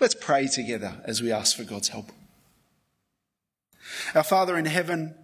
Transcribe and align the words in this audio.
Let's 0.00 0.14
pray 0.14 0.46
together 0.46 0.94
as 1.04 1.20
we 1.20 1.30
ask 1.30 1.54
for 1.54 1.64
God's 1.64 1.88
help. 1.88 2.10
Our 4.14 4.22
Father 4.22 4.56
in 4.56 4.64
heaven, 4.64 5.14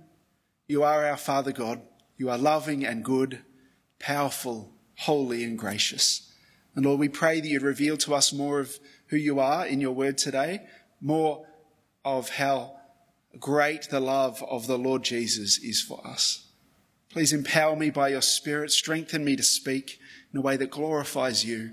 you 0.68 0.83
are 0.83 1.06
our 1.06 1.17
Father 1.17 1.50
God. 1.50 1.80
You 2.18 2.29
are 2.29 2.37
loving 2.37 2.84
and 2.84 3.02
good, 3.02 3.41
powerful, 3.99 4.70
holy 4.97 5.44
and 5.44 5.58
gracious. 5.58 6.31
And 6.75 6.84
Lord, 6.84 7.00
we 7.00 7.08
pray 7.08 7.41
that 7.41 7.49
you'd 7.49 7.62
reveal 7.62 7.97
to 7.97 8.14
us 8.14 8.34
more 8.34 8.61
of 8.61 8.79
who 9.07 9.16
you 9.16 9.41
are 9.41 9.66
in 9.66 9.80
your 9.80 9.93
word 9.93 10.18
today, 10.18 10.67
more 11.01 11.47
of 12.05 12.29
how 12.29 12.77
great 13.41 13.89
the 13.89 14.01
love 14.01 14.43
of 14.43 14.67
the 14.67 14.79
Lord 14.79 15.05
Jesus 15.05 15.57
is 15.57 15.81
for 15.81 16.07
us. 16.07 16.49
Please 17.11 17.33
empower 17.33 17.77
me 17.77 17.89
by 17.89 18.11
your 18.11 18.21
Spirit, 18.21 18.71
strengthen 18.73 19.25
me 19.25 19.37
to 19.37 19.43
speak 19.43 19.99
in 20.35 20.39
a 20.39 20.43
way 20.43 20.59
that 20.59 20.71
glorifies 20.71 21.47
you. 21.47 21.71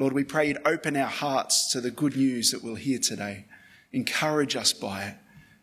Lord, 0.00 0.12
we 0.12 0.22
pray 0.22 0.46
you'd 0.46 0.58
open 0.64 0.96
our 0.96 1.08
hearts 1.08 1.72
to 1.72 1.80
the 1.80 1.90
good 1.90 2.16
news 2.16 2.52
that 2.52 2.62
we'll 2.62 2.76
hear 2.76 3.00
today. 3.00 3.46
Encourage 3.92 4.54
us 4.54 4.72
by 4.72 5.02
it. 5.02 5.14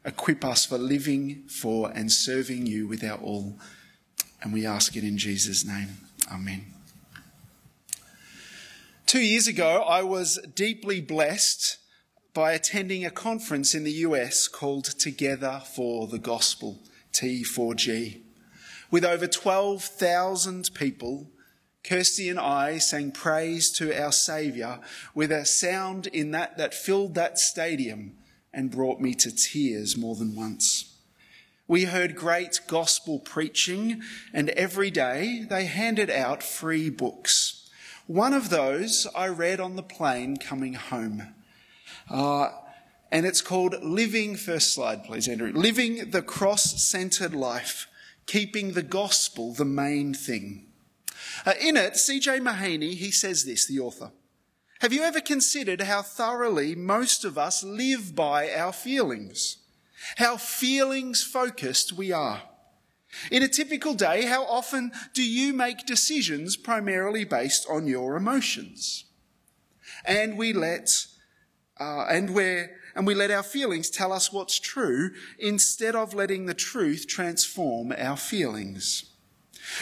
Equip 0.04 0.44
us 0.44 0.66
for 0.66 0.78
living 0.78 1.46
for 1.48 1.90
and 1.96 2.12
serving 2.12 2.68
you 2.68 2.86
with 2.86 3.02
our 3.02 3.18
all. 3.18 3.58
And 4.42 4.52
we 4.52 4.66
ask 4.66 4.98
it 4.98 5.06
in 5.06 5.18
Jesus' 5.18 5.66
name. 5.66 5.88
Amen. 6.30 6.66
Two 9.06 9.22
years 9.22 9.48
ago, 9.48 9.84
I 9.84 10.04
was 10.04 10.38
deeply 10.54 11.00
blessed 11.00 11.78
by 12.34 12.52
attending 12.52 13.06
a 13.06 13.12
conference 13.12 13.74
in 13.74 13.86
the 13.86 13.92
US 13.92 14.50
called 14.50 14.84
Together 14.84 15.62
for 15.74 16.08
the 16.08 16.20
Gospel, 16.20 16.80
T4G. 17.14 18.20
With 18.92 19.06
over 19.06 19.28
12,000 19.28 20.72
people, 20.74 21.32
Kirsty 21.88 22.30
and 22.30 22.40
I 22.40 22.80
sang 22.80 23.12
praise 23.12 23.70
to 23.74 23.94
our 23.94 24.12
Saviour 24.12 24.80
with 25.14 25.32
a 25.32 25.46
sound 25.46 26.08
in 26.08 26.32
that 26.32 26.58
that 26.58 26.74
filled 26.74 27.14
that 27.14 27.38
stadium 27.38 28.18
and 28.52 28.72
brought 28.72 29.00
me 29.00 29.14
to 29.14 29.32
tears 29.32 29.96
more 29.96 30.16
than 30.16 30.36
once. 30.36 30.96
We 31.68 31.86
heard 31.86 32.16
great 32.16 32.62
gospel 32.68 33.20
preaching, 33.20 34.02
and 34.34 34.50
every 34.52 34.90
day 34.90 35.46
they 35.48 35.66
handed 35.66 36.10
out 36.10 36.42
free 36.42 36.90
books. 36.90 37.70
One 38.08 38.34
of 38.34 38.50
those 38.50 39.08
I 39.16 39.28
read 39.28 39.60
on 39.60 39.76
the 39.76 39.84
plane 39.84 40.38
coming 40.38 40.74
home. 40.74 41.34
Uh, 42.10 42.50
and 43.12 43.28
it's 43.28 43.42
called 43.42 43.84
Living, 43.84 44.36
first 44.36 44.74
slide, 44.74 45.04
please, 45.04 45.28
Andrew. 45.28 45.52
Living 45.54 46.10
the 46.10 46.22
cross 46.24 46.84
centered 46.84 47.36
life, 47.36 47.88
keeping 48.26 48.74
the 48.74 48.84
gospel 48.84 49.54
the 49.54 49.66
main 49.66 50.14
thing. 50.14 50.65
Uh, 51.46 51.54
in 51.60 51.78
it, 51.78 51.98
C.J. 51.98 52.40
Mahaney, 52.40 52.96
he 52.96 53.12
says 53.12 53.46
this, 53.46 53.68
the 53.68 53.80
author. 53.80 54.12
Have 54.80 54.94
you 54.94 55.04
ever 55.04 55.22
considered 55.22 55.82
how 55.82 56.02
thoroughly 56.02 56.76
most 56.76 57.26
of 57.26 57.38
us 57.38 57.64
live 57.64 58.16
by 58.16 58.52
our 58.52 58.74
feelings? 58.74 59.58
How 60.18 60.38
feelings 60.38 61.24
focused 61.24 61.94
we 61.94 62.12
are. 62.12 62.44
In 63.32 63.44
a 63.44 63.48
typical 63.48 63.94
day, 63.94 64.26
how 64.26 64.44
often 64.44 64.92
do 65.14 65.24
you 65.24 65.54
make 65.54 65.86
decisions 65.86 66.58
primarily 66.58 67.24
based 67.24 67.66
on 67.70 67.88
your 67.88 68.16
emotions? 68.18 69.06
And 70.06 70.38
we 70.38 70.54
let 70.54 70.90
uh, 71.80 72.06
and 72.10 72.34
where 72.34 72.78
and 72.96 73.06
we 73.06 73.14
let 73.14 73.32
our 73.32 73.44
feelings 73.44 73.90
tell 73.90 74.14
us 74.14 74.32
what's 74.32 74.60
true 74.60 75.12
instead 75.38 75.96
of 75.96 76.14
letting 76.14 76.46
the 76.46 76.54
truth 76.54 77.08
transform 77.08 77.94
our 77.98 78.16
feelings. 78.16 79.15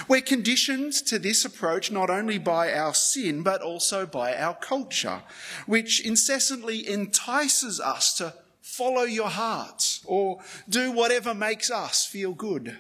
We're 0.08 0.22
conditioned 0.22 0.94
to 1.08 1.20
this 1.20 1.45
approach 1.45 1.92
not 1.92 2.09
only 2.09 2.38
by 2.38 2.73
our 2.73 2.94
sin, 2.94 3.44
but 3.44 3.62
also 3.62 4.06
by 4.06 4.36
our 4.36 4.56
culture, 4.56 5.22
which 5.66 6.06
incessantly 6.06 6.88
entices 6.88 7.80
us 7.80 8.14
to 8.17 8.34
follow 8.61 9.04
your 9.04 9.30
heart 9.30 10.00
or 10.06 10.39
do 10.67 10.92
whatever 10.92 11.34
makes 11.34 11.70
us 11.70 12.06
feel 12.06 12.34
good. 12.34 12.78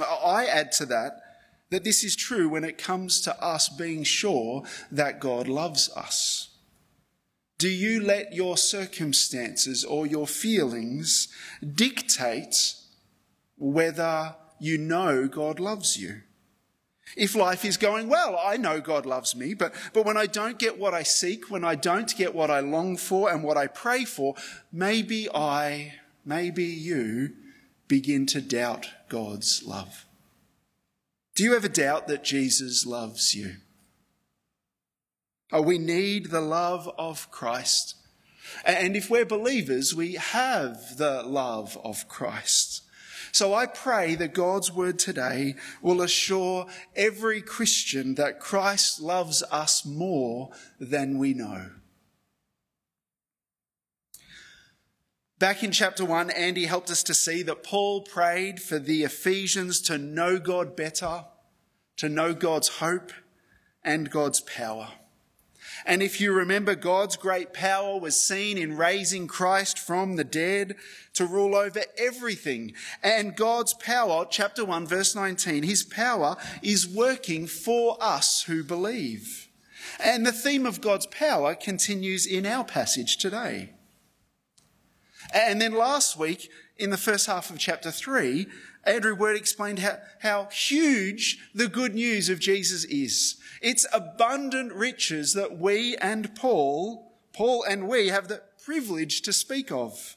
I 0.00 0.46
add 0.46 0.72
to 0.72 0.86
that 0.86 1.20
that 1.70 1.84
this 1.84 2.02
is 2.02 2.16
true 2.16 2.48
when 2.48 2.64
it 2.64 2.78
comes 2.78 3.20
to 3.20 3.42
us 3.42 3.68
being 3.68 4.02
sure 4.02 4.62
that 4.90 5.20
God 5.20 5.48
loves 5.48 5.90
us. 5.94 6.48
Do 7.58 7.68
you 7.68 8.00
let 8.00 8.32
your 8.32 8.56
circumstances 8.56 9.84
or 9.84 10.06
your 10.06 10.26
feelings 10.26 11.28
dictate 11.74 12.74
whether 13.56 14.34
you 14.60 14.78
know 14.78 15.28
God 15.28 15.60
loves 15.60 15.96
you? 15.96 16.22
If 17.16 17.34
life 17.34 17.64
is 17.64 17.76
going 17.76 18.08
well, 18.08 18.38
I 18.42 18.56
know 18.56 18.80
God 18.80 19.06
loves 19.06 19.34
me, 19.34 19.54
but, 19.54 19.74
but 19.92 20.04
when 20.04 20.16
I 20.16 20.26
don't 20.26 20.58
get 20.58 20.78
what 20.78 20.94
I 20.94 21.02
seek, 21.02 21.50
when 21.50 21.64
I 21.64 21.74
don't 21.74 22.14
get 22.16 22.34
what 22.34 22.50
I 22.50 22.60
long 22.60 22.96
for 22.96 23.30
and 23.30 23.42
what 23.42 23.56
I 23.56 23.66
pray 23.66 24.04
for, 24.04 24.34
maybe 24.72 25.28
I, 25.34 25.94
maybe 26.24 26.64
you 26.64 27.34
begin 27.86 28.26
to 28.26 28.40
doubt 28.40 28.88
God's 29.08 29.62
love. 29.64 30.04
Do 31.34 31.44
you 31.44 31.56
ever 31.56 31.68
doubt 31.68 32.08
that 32.08 32.24
Jesus 32.24 32.84
loves 32.84 33.34
you? 33.34 33.56
Oh, 35.50 35.62
we 35.62 35.78
need 35.78 36.30
the 36.30 36.42
love 36.42 36.90
of 36.98 37.30
Christ. 37.30 37.94
And 38.64 38.96
if 38.96 39.08
we're 39.08 39.24
believers, 39.24 39.94
we 39.94 40.14
have 40.14 40.98
the 40.98 41.22
love 41.22 41.78
of 41.82 42.08
Christ. 42.08 42.82
So 43.32 43.54
I 43.54 43.66
pray 43.66 44.14
that 44.16 44.34
God's 44.34 44.72
word 44.72 44.98
today 44.98 45.54
will 45.82 46.02
assure 46.02 46.66
every 46.96 47.40
Christian 47.40 48.14
that 48.16 48.40
Christ 48.40 49.00
loves 49.00 49.42
us 49.50 49.84
more 49.84 50.50
than 50.78 51.18
we 51.18 51.34
know. 51.34 51.70
Back 55.38 55.62
in 55.62 55.70
chapter 55.70 56.04
1, 56.04 56.30
Andy 56.30 56.64
helped 56.64 56.90
us 56.90 57.04
to 57.04 57.14
see 57.14 57.42
that 57.44 57.62
Paul 57.62 58.02
prayed 58.02 58.60
for 58.60 58.80
the 58.80 59.04
Ephesians 59.04 59.80
to 59.82 59.96
know 59.96 60.40
God 60.40 60.74
better, 60.74 61.26
to 61.98 62.08
know 62.08 62.34
God's 62.34 62.68
hope 62.68 63.12
and 63.84 64.10
God's 64.10 64.40
power. 64.40 64.88
And 65.86 66.02
if 66.02 66.20
you 66.20 66.32
remember, 66.32 66.74
God's 66.74 67.16
great 67.16 67.52
power 67.52 67.98
was 67.98 68.22
seen 68.22 68.58
in 68.58 68.76
raising 68.76 69.26
Christ 69.26 69.78
from 69.78 70.16
the 70.16 70.24
dead 70.24 70.76
to 71.14 71.26
rule 71.26 71.54
over 71.54 71.82
everything. 71.96 72.72
And 73.02 73.36
God's 73.36 73.74
power, 73.74 74.26
chapter 74.28 74.64
1, 74.64 74.86
verse 74.86 75.14
19, 75.14 75.62
his 75.62 75.82
power 75.82 76.36
is 76.62 76.88
working 76.88 77.46
for 77.46 77.96
us 78.00 78.42
who 78.42 78.62
believe. 78.62 79.48
And 80.00 80.24
the 80.26 80.32
theme 80.32 80.66
of 80.66 80.80
God's 80.80 81.06
power 81.06 81.54
continues 81.54 82.26
in 82.26 82.46
our 82.46 82.64
passage 82.64 83.16
today. 83.16 83.70
And 85.32 85.60
then 85.60 85.72
last 85.74 86.18
week, 86.18 86.50
in 86.78 86.90
the 86.90 86.96
first 86.96 87.26
half 87.26 87.50
of 87.50 87.58
chapter 87.58 87.90
3, 87.90 88.46
Andrew 88.84 89.14
Word 89.14 89.36
explained 89.36 89.80
how, 89.80 89.98
how 90.20 90.44
huge 90.46 91.50
the 91.54 91.68
good 91.68 91.94
news 91.94 92.28
of 92.28 92.38
Jesus 92.38 92.84
is. 92.84 93.36
It's 93.60 93.86
abundant 93.92 94.72
riches 94.72 95.34
that 95.34 95.58
we 95.58 95.96
and 95.96 96.34
Paul, 96.34 97.12
Paul 97.32 97.64
and 97.68 97.88
we 97.88 98.08
have 98.08 98.28
the 98.28 98.42
privilege 98.64 99.22
to 99.22 99.32
speak 99.32 99.72
of. 99.72 100.16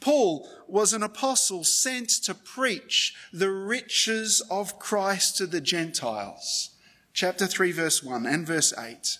Paul 0.00 0.48
was 0.68 0.92
an 0.92 1.02
apostle 1.02 1.64
sent 1.64 2.10
to 2.24 2.34
preach 2.34 3.14
the 3.32 3.50
riches 3.50 4.42
of 4.50 4.78
Christ 4.78 5.38
to 5.38 5.46
the 5.46 5.60
Gentiles. 5.60 6.70
Chapter 7.12 7.46
3, 7.46 7.72
verse 7.72 8.02
1 8.02 8.26
and 8.26 8.46
verse 8.46 8.74
8. 8.76 9.18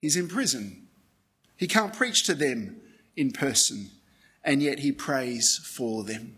He's 0.00 0.16
in 0.16 0.28
prison. 0.28 0.88
He 1.56 1.68
can't 1.68 1.94
preach 1.94 2.24
to 2.24 2.34
them 2.34 2.80
in 3.16 3.30
person, 3.30 3.90
and 4.44 4.62
yet 4.62 4.80
he 4.80 4.92
prays 4.92 5.58
for 5.58 6.04
them. 6.04 6.36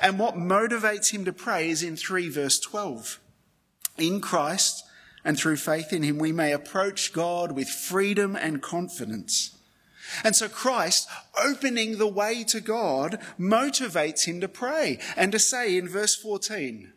And 0.00 0.18
what 0.18 0.34
motivates 0.34 1.12
him 1.12 1.24
to 1.24 1.32
pray 1.32 1.70
is 1.70 1.82
in 1.82 1.96
3 1.96 2.28
verse 2.28 2.58
12. 2.60 3.20
In 3.98 4.20
Christ 4.20 4.84
and 5.24 5.38
through 5.38 5.56
faith 5.56 5.92
in 5.92 6.02
him, 6.02 6.18
we 6.18 6.32
may 6.32 6.52
approach 6.52 7.12
God 7.12 7.52
with 7.52 7.68
freedom 7.68 8.36
and 8.36 8.62
confidence. 8.62 9.56
And 10.24 10.34
so 10.34 10.48
Christ 10.48 11.08
opening 11.42 11.98
the 11.98 12.08
way 12.08 12.42
to 12.44 12.60
God 12.60 13.20
motivates 13.38 14.24
him 14.24 14.40
to 14.40 14.48
pray 14.48 14.98
and 15.16 15.30
to 15.32 15.38
say 15.38 15.76
in 15.76 15.88
verse 15.88 16.16
14, 16.16 16.92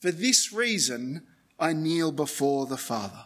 For 0.00 0.10
this 0.10 0.52
reason 0.52 1.26
I 1.58 1.72
kneel 1.72 2.12
before 2.12 2.66
the 2.66 2.76
Father. 2.76 3.24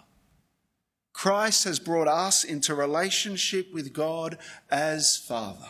Christ 1.12 1.64
has 1.64 1.78
brought 1.78 2.08
us 2.08 2.44
into 2.44 2.74
relationship 2.74 3.72
with 3.72 3.92
God 3.92 4.38
as 4.70 5.16
Father. 5.16 5.66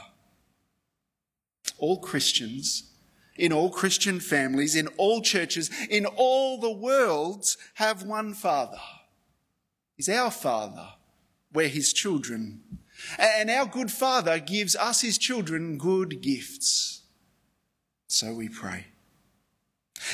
All 1.80 1.98
Christians 1.98 2.90
in 3.40 3.52
all 3.52 3.70
Christian 3.70 4.20
families, 4.20 4.76
in 4.76 4.86
all 4.98 5.22
churches, 5.22 5.70
in 5.88 6.04
all 6.04 6.60
the 6.60 6.70
worlds 6.70 7.56
have 7.74 8.02
one 8.02 8.34
Father. 8.34 8.78
He's 9.96 10.10
our 10.10 10.30
Father. 10.30 10.88
We're 11.52 11.68
His 11.68 11.92
children. 11.92 12.60
And 13.18 13.50
our 13.50 13.66
good 13.66 13.90
Father 13.90 14.38
gives 14.38 14.76
us, 14.76 15.00
His 15.00 15.16
children, 15.16 15.78
good 15.78 16.20
gifts. 16.20 17.02
So 18.06 18.34
we 18.34 18.50
pray. 18.50 18.86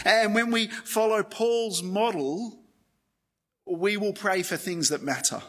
And 0.04 0.34
when 0.34 0.52
we 0.52 0.68
follow 0.68 1.22
Paul's 1.24 1.82
model, 1.82 2.60
we 3.66 3.96
will 3.96 4.12
pray 4.12 4.42
for 4.42 4.56
things 4.56 4.88
that 4.90 5.02
matter. 5.02 5.42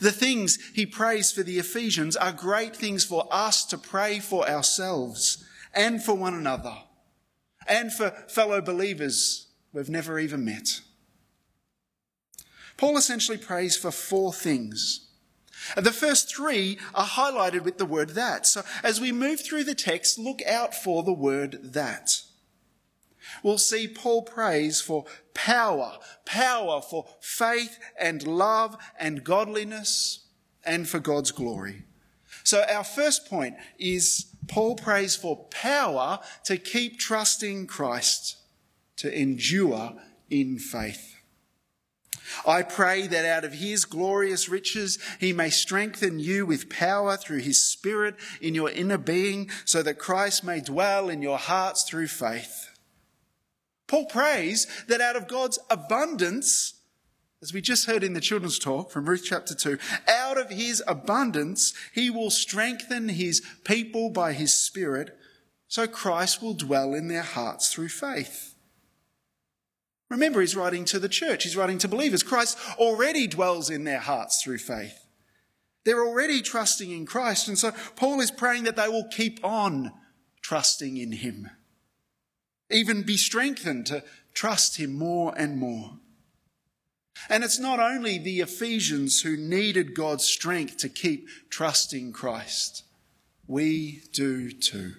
The 0.00 0.12
things 0.12 0.58
he 0.74 0.86
prays 0.86 1.32
for 1.32 1.42
the 1.42 1.58
Ephesians 1.58 2.16
are 2.16 2.32
great 2.32 2.74
things 2.76 3.04
for 3.04 3.26
us 3.30 3.64
to 3.66 3.78
pray 3.78 4.18
for 4.18 4.48
ourselves 4.48 5.44
and 5.74 6.02
for 6.02 6.14
one 6.14 6.34
another 6.34 6.74
and 7.68 7.92
for 7.92 8.10
fellow 8.28 8.60
believers 8.60 9.48
we've 9.72 9.90
never 9.90 10.18
even 10.18 10.44
met. 10.44 10.80
Paul 12.76 12.96
essentially 12.96 13.38
prays 13.38 13.76
for 13.76 13.90
four 13.90 14.32
things. 14.32 15.08
The 15.76 15.92
first 15.92 16.34
three 16.34 16.78
are 16.94 17.06
highlighted 17.06 17.62
with 17.62 17.78
the 17.78 17.86
word 17.86 18.10
that. 18.10 18.46
So 18.46 18.62
as 18.82 19.00
we 19.00 19.10
move 19.12 19.40
through 19.40 19.64
the 19.64 19.74
text, 19.74 20.18
look 20.18 20.40
out 20.46 20.74
for 20.74 21.02
the 21.02 21.12
word 21.12 21.58
that. 21.72 22.22
We'll 23.46 23.58
see 23.58 23.86
Paul 23.86 24.22
prays 24.22 24.80
for 24.80 25.04
power, 25.32 25.98
power 26.24 26.82
for 26.82 27.06
faith 27.20 27.78
and 27.96 28.26
love 28.26 28.76
and 28.98 29.22
godliness 29.22 30.26
and 30.64 30.88
for 30.88 30.98
God's 30.98 31.30
glory. 31.30 31.84
So 32.42 32.64
our 32.68 32.82
first 32.82 33.30
point 33.30 33.54
is 33.78 34.26
Paul 34.48 34.74
prays 34.74 35.14
for 35.14 35.44
power 35.44 36.18
to 36.46 36.56
keep 36.56 36.98
trusting 36.98 37.68
Christ, 37.68 38.36
to 38.96 39.16
endure 39.16 39.92
in 40.28 40.58
faith. 40.58 41.14
I 42.44 42.62
pray 42.62 43.06
that 43.06 43.24
out 43.24 43.44
of 43.44 43.52
his 43.52 43.84
glorious 43.84 44.48
riches 44.48 44.98
he 45.20 45.32
may 45.32 45.50
strengthen 45.50 46.18
you 46.18 46.46
with 46.46 46.68
power 46.68 47.16
through 47.16 47.42
his 47.42 47.62
spirit 47.62 48.16
in 48.40 48.56
your 48.56 48.70
inner 48.70 48.98
being 48.98 49.50
so 49.64 49.84
that 49.84 50.00
Christ 50.00 50.42
may 50.42 50.60
dwell 50.60 51.08
in 51.08 51.22
your 51.22 51.38
hearts 51.38 51.84
through 51.84 52.08
faith. 52.08 52.65
Paul 53.86 54.06
prays 54.06 54.66
that 54.88 55.00
out 55.00 55.16
of 55.16 55.28
God's 55.28 55.58
abundance, 55.70 56.74
as 57.42 57.52
we 57.52 57.60
just 57.60 57.86
heard 57.86 58.02
in 58.02 58.14
the 58.14 58.20
children's 58.20 58.58
talk 58.58 58.90
from 58.90 59.08
Ruth 59.08 59.22
chapter 59.24 59.54
2, 59.54 59.78
out 60.08 60.38
of 60.38 60.50
his 60.50 60.82
abundance, 60.86 61.72
he 61.94 62.10
will 62.10 62.30
strengthen 62.30 63.08
his 63.08 63.42
people 63.64 64.10
by 64.10 64.32
his 64.32 64.54
spirit 64.54 65.16
so 65.68 65.86
Christ 65.86 66.42
will 66.42 66.54
dwell 66.54 66.94
in 66.94 67.08
their 67.08 67.22
hearts 67.22 67.72
through 67.72 67.88
faith. 67.88 68.54
Remember, 70.08 70.40
he's 70.40 70.54
writing 70.54 70.84
to 70.86 70.98
the 70.98 71.08
church, 71.08 71.42
he's 71.42 71.56
writing 71.56 71.78
to 71.78 71.88
believers. 71.88 72.22
Christ 72.22 72.56
already 72.78 73.26
dwells 73.26 73.70
in 73.70 73.84
their 73.84 73.98
hearts 73.98 74.42
through 74.42 74.58
faith. 74.58 75.06
They're 75.84 76.04
already 76.04 76.42
trusting 76.42 76.90
in 76.90 77.06
Christ. 77.06 77.48
And 77.48 77.58
so 77.58 77.72
Paul 77.96 78.20
is 78.20 78.30
praying 78.30 78.64
that 78.64 78.76
they 78.76 78.88
will 78.88 79.08
keep 79.10 79.44
on 79.44 79.92
trusting 80.42 80.96
in 80.96 81.12
him, 81.12 81.50
even 82.70 83.02
be 83.02 83.16
strengthened 83.16 83.86
to 83.86 84.04
trust 84.34 84.76
him 84.76 84.94
more 84.94 85.34
and 85.36 85.58
more. 85.58 85.92
And 87.28 87.42
it's 87.42 87.58
not 87.58 87.80
only 87.80 88.18
the 88.18 88.40
Ephesians 88.40 89.22
who 89.22 89.36
needed 89.36 89.94
God's 89.94 90.24
strength 90.24 90.76
to 90.78 90.88
keep 90.88 91.28
trusting 91.48 92.12
Christ, 92.12 92.84
we 93.46 94.02
do 94.12 94.50
too. 94.50 94.94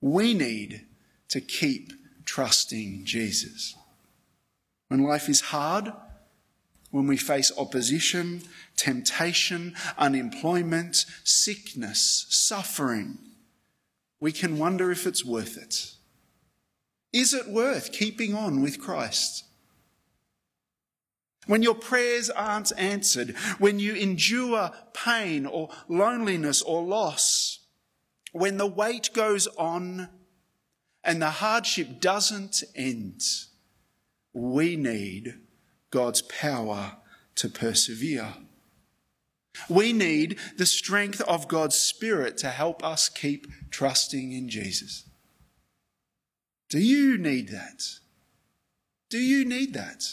We 0.00 0.34
need 0.34 0.86
to 1.28 1.40
keep 1.40 1.92
trusting 2.24 3.04
Jesus. 3.04 3.74
When 4.88 5.02
life 5.02 5.28
is 5.28 5.40
hard, 5.40 5.92
when 6.90 7.06
we 7.06 7.16
face 7.16 7.50
opposition, 7.56 8.42
temptation, 8.76 9.74
unemployment, 9.96 11.06
sickness, 11.24 12.26
suffering, 12.28 13.18
we 14.20 14.32
can 14.32 14.58
wonder 14.58 14.90
if 14.92 15.06
it's 15.06 15.24
worth 15.24 15.56
it. 15.56 15.94
Is 17.12 17.34
it 17.34 17.48
worth 17.48 17.92
keeping 17.92 18.34
on 18.34 18.62
with 18.62 18.80
Christ? 18.80 19.44
When 21.46 21.62
your 21.62 21.74
prayers 21.74 22.30
aren't 22.30 22.72
answered, 22.78 23.36
when 23.58 23.78
you 23.78 23.94
endure 23.94 24.70
pain 24.94 25.44
or 25.44 25.68
loneliness 25.88 26.62
or 26.62 26.84
loss, 26.84 27.58
when 28.32 28.56
the 28.56 28.66
wait 28.66 29.10
goes 29.12 29.46
on 29.58 30.08
and 31.04 31.20
the 31.20 31.30
hardship 31.30 32.00
doesn't 32.00 32.62
end, 32.76 33.22
we 34.32 34.76
need 34.76 35.34
God's 35.90 36.22
power 36.22 36.96
to 37.34 37.48
persevere. 37.48 38.34
We 39.68 39.92
need 39.92 40.38
the 40.56 40.64
strength 40.64 41.20
of 41.22 41.48
God's 41.48 41.76
Spirit 41.76 42.38
to 42.38 42.48
help 42.48 42.84
us 42.84 43.08
keep 43.08 43.46
trusting 43.70 44.32
in 44.32 44.48
Jesus. 44.48 45.04
Do 46.72 46.78
you 46.78 47.18
need 47.18 47.50
that? 47.50 47.84
Do 49.10 49.18
you 49.18 49.44
need 49.44 49.74
that? 49.74 50.04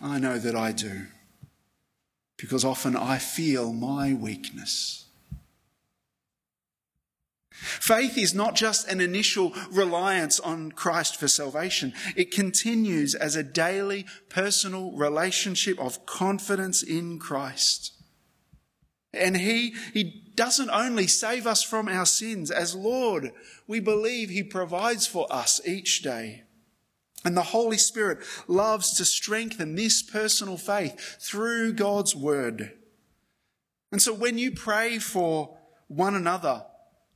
I 0.00 0.18
know 0.18 0.38
that 0.38 0.56
I 0.56 0.72
do, 0.72 1.02
because 2.38 2.64
often 2.64 2.96
I 2.96 3.18
feel 3.18 3.74
my 3.74 4.14
weakness. 4.14 5.04
Faith 7.50 8.16
is 8.16 8.34
not 8.34 8.54
just 8.54 8.88
an 8.88 9.02
initial 9.02 9.52
reliance 9.70 10.40
on 10.40 10.72
Christ 10.72 11.20
for 11.20 11.28
salvation. 11.28 11.92
It 12.16 12.30
continues 12.30 13.14
as 13.14 13.36
a 13.36 13.42
daily 13.42 14.06
personal 14.30 14.92
relationship 14.92 15.78
of 15.78 16.06
confidence 16.06 16.82
in 16.82 17.18
Christ. 17.18 17.92
And 19.12 19.36
he, 19.36 19.74
he 19.92 20.22
doesn't 20.36 20.70
only 20.70 21.06
save 21.06 21.46
us 21.46 21.62
from 21.62 21.88
our 21.88 22.06
sins. 22.06 22.50
As 22.50 22.74
Lord, 22.74 23.32
we 23.66 23.80
believe 23.80 24.28
He 24.30 24.42
provides 24.42 25.06
for 25.06 25.26
us 25.30 25.60
each 25.66 26.02
day. 26.02 26.42
And 27.24 27.36
the 27.36 27.42
Holy 27.42 27.78
Spirit 27.78 28.18
loves 28.46 28.92
to 28.98 29.04
strengthen 29.04 29.74
this 29.74 30.02
personal 30.02 30.56
faith 30.56 31.16
through 31.20 31.72
God's 31.72 32.14
Word. 32.14 32.72
And 33.90 34.00
so 34.00 34.12
when 34.14 34.38
you 34.38 34.52
pray 34.52 34.98
for 34.98 35.56
one 35.88 36.14
another, 36.14 36.64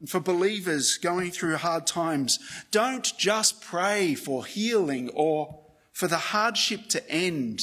for 0.06 0.18
believers 0.18 0.96
going 0.96 1.30
through 1.30 1.56
hard 1.56 1.86
times, 1.86 2.38
don't 2.70 3.12
just 3.18 3.60
pray 3.60 4.14
for 4.14 4.46
healing 4.46 5.10
or 5.14 5.60
for 5.92 6.08
the 6.08 6.16
hardship 6.16 6.88
to 6.88 7.10
end. 7.10 7.60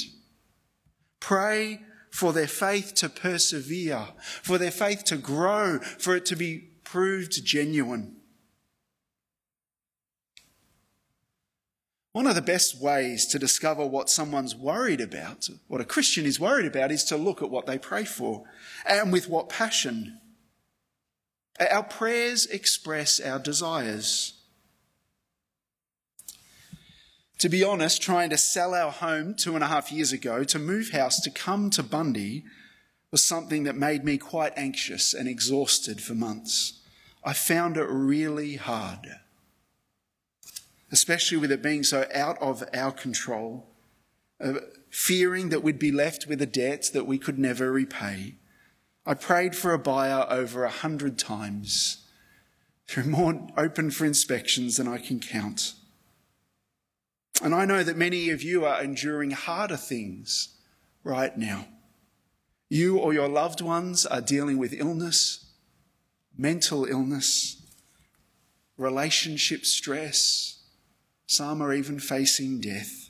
Pray 1.20 1.82
for 2.18 2.34
their 2.34 2.48
faith 2.48 2.96
to 2.96 3.08
persevere, 3.08 4.08
for 4.42 4.58
their 4.58 4.72
faith 4.72 5.04
to 5.04 5.16
grow, 5.18 5.78
for 6.00 6.16
it 6.16 6.26
to 6.26 6.36
be 6.36 6.58
proved 6.84 7.46
genuine. 7.46 8.16
One 12.14 12.26
of 12.26 12.34
the 12.34 12.42
best 12.42 12.82
ways 12.82 13.28
to 13.28 13.38
discover 13.38 13.86
what 13.86 14.10
someone's 14.10 14.56
worried 14.56 15.00
about, 15.00 15.48
what 15.68 15.80
a 15.80 15.86
Christian 15.86 16.26
is 16.26 16.40
worried 16.40 16.66
about, 16.66 16.92
is 16.92 17.04
to 17.04 17.18
look 17.18 17.44
at 17.44 17.52
what 17.52 17.68
they 17.68 17.78
pray 17.78 18.04
for 18.04 18.46
and 18.84 19.14
with 19.14 19.30
what 19.30 19.48
passion. 19.48 20.20
Our 21.60 21.84
prayers 21.84 22.48
express 22.48 23.20
our 23.20 23.38
desires. 23.38 24.37
To 27.40 27.50
be 27.50 27.64
honest, 27.64 28.02
trying 28.02 28.30
to 28.32 28.38
sell 28.38 28.74
our 28.74 28.92
home 28.92 29.36
two 29.36 29.56
and 29.56 29.64
a 29.64 29.68
half 29.68 29.92
years 29.92 30.12
ago 30.12 30.44
to 30.46 30.58
move 30.58 30.90
house 30.90 31.20
to 31.22 31.30
come 31.30 31.70
to 31.72 31.84
Bundy 31.84 32.44
was 33.12 33.24
something 33.24 33.64
that 33.64 33.76
made 33.76 34.04
me 34.04 34.18
quite 34.18 34.54
anxious 34.58 35.14
and 35.14 35.28
exhausted 35.28 36.02
for 36.02 36.16
months. 36.16 36.80
I 37.24 37.34
found 37.34 37.78
it 37.78 37.88
really 37.90 38.56
hard, 38.56 39.08
especially 40.92 41.38
with 41.38 41.52
it 41.52 41.62
being 41.62 41.84
so 41.84 42.08
out 42.14 42.42
of 42.42 42.64
our 42.74 42.92
control, 42.92 43.68
uh, 44.44 44.54
fearing 44.90 45.50
that 45.50 45.64
we'd 45.64 45.80
be 45.80 45.92
left 45.92 46.28
with 46.28 46.42
a 46.42 46.46
debt 46.46 46.90
that 46.94 47.06
we 47.06 47.18
could 47.18 47.38
never 47.38 47.72
repay 47.72 48.36
I 49.08 49.14
prayed 49.14 49.56
for 49.56 49.74
a 49.74 49.80
buyer 49.80 50.28
over 50.30 50.66
a 50.66 50.70
hundred 50.70 51.18
times 51.18 52.06
through 52.90 53.06
more 53.06 53.48
open 53.56 53.90
for 53.90 54.06
inspections 54.06 54.76
than 54.76 54.88
I 54.90 54.98
can 54.98 55.22
count. 55.22 55.76
And 57.42 57.54
I 57.54 57.66
know 57.66 57.84
that 57.84 57.98
many 57.98 58.30
of 58.30 58.42
you 58.42 58.66
are 58.66 58.82
enduring 58.82 59.32
harder 59.32 59.78
things 59.78 60.56
right 61.04 61.38
now. 61.38 61.68
You 62.70 62.98
or 62.98 63.14
your 63.14 63.30
loved 63.30 63.62
ones 63.62 64.06
are 64.06 64.22
dealing 64.22 64.58
with 64.58 64.74
illness, 64.74 65.46
mental 66.38 66.86
illness, 66.86 67.62
relationship 68.78 69.66
stress. 69.66 70.60
Some 71.26 71.62
are 71.62 71.74
even 71.74 72.00
facing 72.00 72.60
death. 72.60 73.10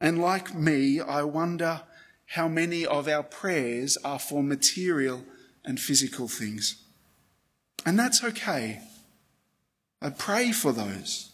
And 0.00 0.20
like 0.20 0.54
me, 0.54 1.00
I 1.00 1.22
wonder 1.22 1.82
how 2.26 2.48
many 2.48 2.84
of 2.84 3.08
our 3.08 3.22
prayers 3.22 3.96
are 3.98 4.18
for 4.18 4.42
material 4.42 5.24
and 5.64 5.78
physical 5.78 6.28
things. 6.28 6.82
And 7.84 7.98
that's 7.98 8.22
okay. 8.24 8.80
I 10.02 10.10
pray 10.10 10.52
for 10.52 10.72
those. 10.72 11.32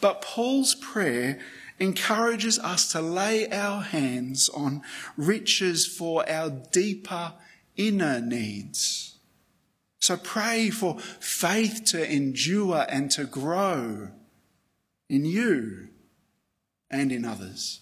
But 0.00 0.22
Paul's 0.22 0.74
prayer 0.74 1.40
encourages 1.78 2.58
us 2.58 2.90
to 2.92 3.00
lay 3.00 3.48
our 3.50 3.82
hands 3.82 4.48
on 4.48 4.82
riches 5.16 5.86
for 5.86 6.28
our 6.28 6.50
deeper 6.50 7.34
inner 7.76 8.20
needs. 8.20 9.16
So 9.98 10.16
pray 10.16 10.70
for 10.70 10.98
faith 10.98 11.82
to 11.86 12.12
endure 12.12 12.84
and 12.88 13.10
to 13.12 13.24
grow 13.24 14.10
in 15.08 15.24
you 15.24 15.88
and 16.90 17.10
in 17.10 17.24
others. 17.24 17.80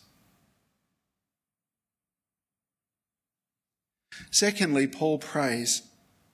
Secondly, 4.31 4.87
Paul 4.87 5.19
prays 5.19 5.83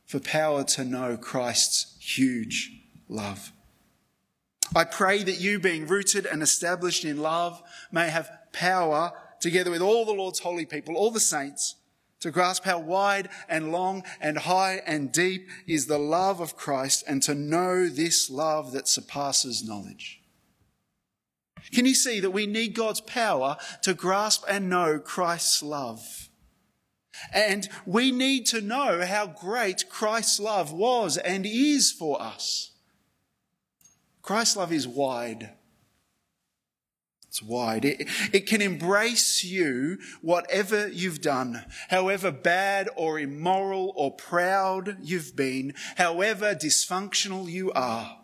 for 0.06 0.20
power 0.20 0.62
to 0.64 0.84
know 0.84 1.16
Christ's 1.16 1.96
huge 2.00 2.72
love. 3.08 3.52
I 4.74 4.84
pray 4.84 5.22
that 5.22 5.40
you, 5.40 5.58
being 5.58 5.86
rooted 5.86 6.26
and 6.26 6.42
established 6.42 7.04
in 7.04 7.18
love, 7.18 7.62
may 7.90 8.08
have 8.10 8.30
power, 8.52 9.12
together 9.40 9.70
with 9.70 9.82
all 9.82 10.04
the 10.04 10.12
Lord's 10.12 10.40
holy 10.40 10.66
people, 10.66 10.96
all 10.96 11.10
the 11.10 11.20
saints, 11.20 11.76
to 12.20 12.30
grasp 12.30 12.64
how 12.64 12.78
wide 12.78 13.28
and 13.48 13.70
long 13.72 14.02
and 14.20 14.38
high 14.38 14.82
and 14.86 15.12
deep 15.12 15.48
is 15.66 15.86
the 15.86 15.98
love 15.98 16.40
of 16.40 16.56
Christ 16.56 17.04
and 17.06 17.22
to 17.22 17.34
know 17.34 17.88
this 17.88 18.28
love 18.28 18.72
that 18.72 18.88
surpasses 18.88 19.66
knowledge. 19.66 20.20
Can 21.72 21.86
you 21.86 21.94
see 21.94 22.20
that 22.20 22.30
we 22.30 22.46
need 22.46 22.74
God's 22.74 23.00
power 23.00 23.56
to 23.82 23.94
grasp 23.94 24.44
and 24.48 24.68
know 24.68 24.98
Christ's 24.98 25.62
love? 25.62 26.28
And 27.32 27.68
we 27.84 28.10
need 28.12 28.46
to 28.46 28.60
know 28.60 29.04
how 29.04 29.26
great 29.26 29.88
Christ's 29.88 30.40
love 30.40 30.72
was 30.72 31.16
and 31.16 31.44
is 31.46 31.92
for 31.92 32.20
us. 32.22 32.72
Christ's 34.28 34.56
love 34.58 34.74
is 34.74 34.86
wide. 34.86 35.54
It's 37.28 37.42
wide. 37.42 37.86
It, 37.86 38.06
it 38.30 38.46
can 38.46 38.60
embrace 38.60 39.42
you, 39.42 39.96
whatever 40.20 40.86
you've 40.86 41.22
done, 41.22 41.64
however 41.88 42.30
bad 42.30 42.90
or 42.94 43.18
immoral 43.18 43.90
or 43.96 44.14
proud 44.14 44.98
you've 45.00 45.34
been, 45.34 45.72
however 45.96 46.54
dysfunctional 46.54 47.50
you 47.50 47.72
are. 47.72 48.18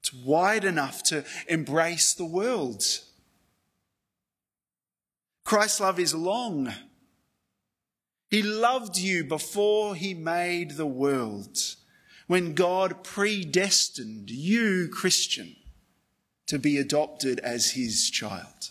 It's 0.00 0.12
wide 0.12 0.64
enough 0.64 1.04
to 1.04 1.24
embrace 1.46 2.14
the 2.14 2.26
world. 2.26 2.82
Christ's 5.44 5.78
love 5.78 6.00
is 6.00 6.16
long. 6.16 6.74
He 8.28 8.42
loved 8.42 8.98
you 8.98 9.22
before 9.22 9.94
he 9.94 10.14
made 10.14 10.72
the 10.72 10.86
world, 10.86 11.56
when 12.32 12.54
God 12.54 13.04
predestined 13.04 14.30
you, 14.30 14.88
Christian 14.88 15.54
to 16.46 16.58
be 16.58 16.78
adopted 16.78 17.38
as 17.40 17.72
his 17.72 18.08
child. 18.08 18.70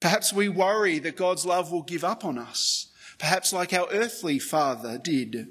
Perhaps 0.00 0.32
we 0.32 0.48
worry 0.48 0.98
that 1.00 1.18
God's 1.18 1.44
love 1.44 1.70
will 1.70 1.82
give 1.82 2.02
up 2.02 2.24
on 2.24 2.38
us, 2.38 2.86
perhaps 3.18 3.52
like 3.52 3.74
our 3.74 3.88
earthly 3.90 4.38
father 4.38 4.96
did. 4.96 5.48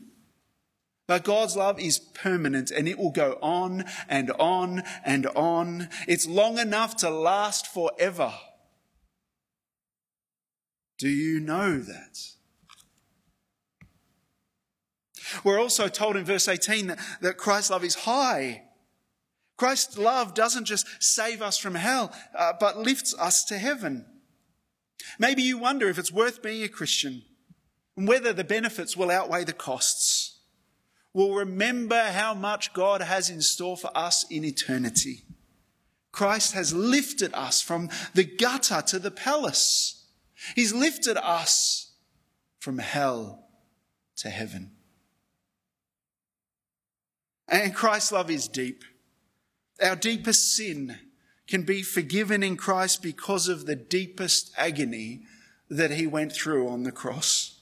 But 1.06 1.24
God's 1.24 1.56
love 1.56 1.80
is 1.80 2.00
permanent 2.00 2.72
and 2.72 2.88
it 2.88 2.98
will 2.98 3.12
go 3.12 3.38
on 3.40 3.86
and 4.10 4.32
on 4.40 4.82
and 5.06 5.28
on. 5.28 5.90
It's 6.08 6.26
long 6.26 6.58
enough 6.58 6.96
to 6.98 7.12
last 7.12 7.68
forever. 7.68 8.34
Do 10.98 11.08
you 11.08 11.40
know 11.40 11.78
that? 11.78 12.32
We're 15.44 15.60
also 15.60 15.88
told 15.88 16.16
in 16.16 16.26
verse 16.26 16.48
18 16.48 16.88
that, 16.88 17.00
that 17.22 17.38
Christ's 17.38 17.72
love 17.72 17.84
is 17.84 17.96
high. 17.96 18.64
Christ's 19.58 19.98
love 19.98 20.34
doesn't 20.34 20.66
just 20.66 20.88
save 21.00 21.42
us 21.42 21.58
from 21.58 21.76
hell, 21.76 22.12
uh, 22.36 22.54
but 22.60 22.80
lifts 22.80 23.14
us 23.20 23.44
to 23.46 23.58
heaven. 23.58 24.06
Maybe 25.20 25.44
you 25.44 25.58
wonder 25.58 25.88
if 25.88 26.00
it's 26.00 26.12
worth 26.12 26.42
being 26.42 26.64
a 26.64 26.68
Christian 26.68 27.24
and 27.96 28.08
whether 28.08 28.34
the 28.34 28.44
benefits 28.44 28.98
will 28.98 29.12
outweigh 29.12 29.44
the 29.44 29.54
costs. 29.54 30.40
Well, 31.14 31.34
remember 31.34 32.02
how 32.02 32.34
much 32.34 32.74
God 32.74 33.02
has 33.02 33.30
in 33.30 33.42
store 33.42 33.78
for 33.78 33.96
us 33.96 34.26
in 34.30 34.46
eternity. 34.46 35.26
Christ 36.12 36.54
has 36.54 36.74
lifted 36.74 37.34
us 37.34 37.62
from 37.62 37.90
the 38.14 38.24
gutter 38.24 38.82
to 38.88 39.00
the 39.00 39.12
palace. 39.12 40.06
He's 40.56 40.74
lifted 40.74 41.18
us 41.18 41.92
from 42.60 42.80
hell 42.80 43.48
to 44.18 44.30
heaven. 44.30 44.72
And 47.52 47.76
Christ's 47.76 48.14
love 48.14 48.32
is 48.32 48.48
deep. 48.48 48.86
Our 49.84 49.98
deepest 49.98 50.56
sin 50.56 50.98
can 51.48 51.64
be 51.64 51.84
forgiven 51.84 52.44
in 52.44 52.56
Christ 52.56 53.04
because 53.04 53.50
of 53.50 53.66
the 53.66 53.76
deepest 53.76 54.54
agony 54.58 55.24
that 55.70 55.92
he 55.92 56.08
went 56.08 56.32
through 56.32 56.70
on 56.70 56.84
the 56.84 56.94
cross. 56.94 57.60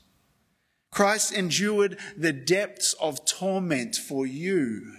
Christ 0.91 1.33
endured 1.33 1.97
the 2.15 2.33
depths 2.33 2.93
of 2.93 3.25
torment 3.25 3.95
for 3.95 4.27
you, 4.27 4.93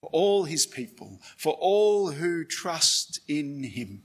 for 0.00 0.10
all 0.12 0.44
his 0.44 0.66
people, 0.66 1.20
for 1.36 1.52
all 1.60 2.12
who 2.12 2.44
trust 2.44 3.20
in 3.28 3.62
him. 3.62 4.02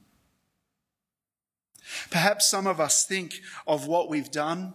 Perhaps 2.12 2.50
some 2.50 2.67
of 2.67 2.79
us 2.79 3.05
think 3.05 3.41
of 3.65 3.88
what 3.88 4.10
we've 4.10 4.31
done, 4.31 4.74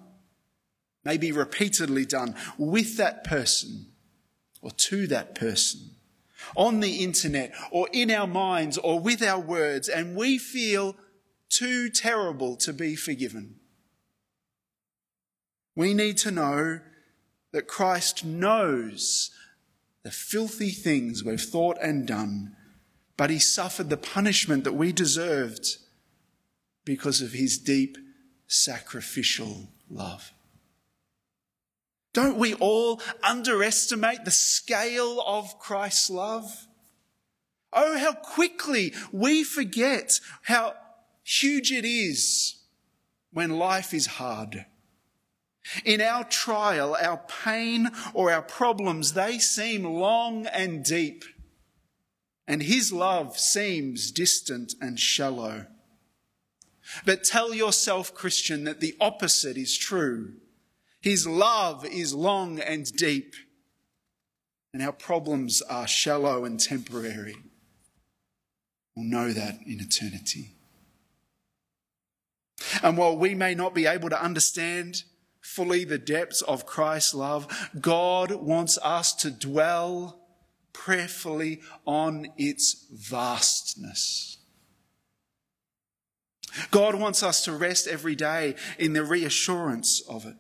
maybe 1.05 1.31
repeatedly 1.31 2.05
done, 2.05 2.35
with 2.59 2.97
that 2.97 3.23
person 3.25 3.90
or 4.63 4.71
to 4.71 5.07
that 5.09 5.35
person 5.35 5.91
on 6.57 6.81
the 6.81 7.05
internet 7.05 7.53
or 7.71 7.89
in 7.93 8.11
our 8.11 8.27
minds 8.27 8.79
or 8.79 8.99
with 8.99 9.23
our 9.23 9.41
words, 9.41 9.89
and 9.89 10.17
we 10.17 10.39
feel 10.39 10.97
too 11.49 11.91
terrible 11.91 12.57
to 12.57 12.73
be 12.73 12.97
forgiven. 12.97 13.57
We 15.77 15.95
need 15.95 16.19
to 16.19 16.31
know 16.31 16.81
that 17.53 17.67
Christ 17.67 18.25
knows 18.25 19.31
the 20.03 20.11
filthy 20.11 20.71
things 20.71 21.25
we've 21.25 21.41
thought 21.41 21.77
and 21.83 22.07
done, 22.07 22.57
but 23.17 23.31
he 23.31 23.39
suffered 23.39 23.91
the 23.91 23.97
punishment 23.97 24.65
that 24.65 24.73
we 24.73 24.93
deserved 24.93 25.77
because 26.85 27.21
of 27.21 27.33
his 27.33 27.59
deep 27.59 27.99
sacrificial 28.47 29.69
love. 29.91 30.33
Don't 32.13 32.39
we 32.39 32.55
all 32.55 33.01
underestimate 33.23 34.25
the 34.25 34.31
scale 34.31 35.23
of 35.27 35.59
Christ's 35.59 36.11
love? 36.11 36.67
Oh, 37.73 37.99
how 37.99 38.15
quickly 38.15 38.93
we 39.13 39.45
forget 39.45 40.19
how 40.43 40.75
huge 41.23 41.71
it 41.71 41.85
is 41.85 42.57
when 43.33 43.59
life 43.59 43.95
is 43.95 44.07
hard. 44.07 44.67
In 45.85 46.01
our 46.01 46.25
trial, 46.25 46.97
our 47.01 47.19
pain 47.45 47.91
or 48.13 48.33
our 48.33 48.43
problems, 48.43 49.13
they 49.13 49.39
seem 49.39 49.85
long 49.85 50.47
and 50.47 50.85
deep, 50.85 51.25
and 52.49 52.63
His 52.63 52.93
love 52.93 53.39
seems 53.39 54.11
distant 54.11 54.75
and 54.81 54.99
shallow. 54.99 55.67
But 57.05 57.23
tell 57.23 57.55
yourself, 57.55 58.15
Christian, 58.15 58.65
that 58.65 58.81
the 58.81 58.97
opposite 59.01 59.57
is 59.57 59.79
true. 59.79 60.33
His 61.01 61.27
love 61.27 61.85
is 61.87 62.15
long 62.15 62.61
and 62.61 62.85
deep, 62.93 63.35
and 64.73 64.83
our 64.83 64.93
problems 64.93 65.63
are 65.63 65.87
shallow 65.87 66.45
and 66.45 66.61
temporary. 66.61 67.37
We'll 68.95 69.07
know 69.07 69.33
that 69.33 69.61
in 69.67 69.81
eternity. 69.81 70.53
And 72.83 72.99
while 72.99 73.17
we 73.17 73.35
may 73.35 73.55
not 73.55 73.75
be 73.75 73.87
able 73.87 74.11
to 74.11 74.23
understand 74.23 75.05
fully 75.41 75.85
the 75.85 75.99
depths 75.99 76.43
of 76.43 76.67
Christ's 76.67 77.15
love, 77.15 77.71
God 77.81 78.33
wants 78.33 78.79
us 78.83 79.15
to 79.15 79.31
dwell 79.31 80.21
prayerfully 80.73 81.63
on 81.87 82.29
its 82.37 82.87
vastness. 82.93 84.39
God 86.71 86.95
wants 86.95 87.23
us 87.23 87.45
to 87.45 87.53
rest 87.53 87.87
every 87.87 88.15
day 88.15 88.55
in 88.79 88.93
the 88.93 89.05
reassurance 89.05 90.03
of 90.09 90.27
it. 90.27 90.37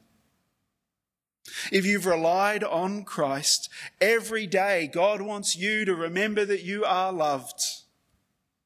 If 1.73 1.85
you've 1.85 2.07
relied 2.07 2.65
on 2.65 3.05
Christ 3.05 3.69
every 4.01 4.47
day, 4.47 4.91
God 4.93 5.21
wants 5.21 5.57
you 5.57 5.85
to 5.85 5.95
remember 5.95 6.45
that 6.45 6.63
you 6.63 6.85
are 6.85 7.13
loved. 7.13 7.61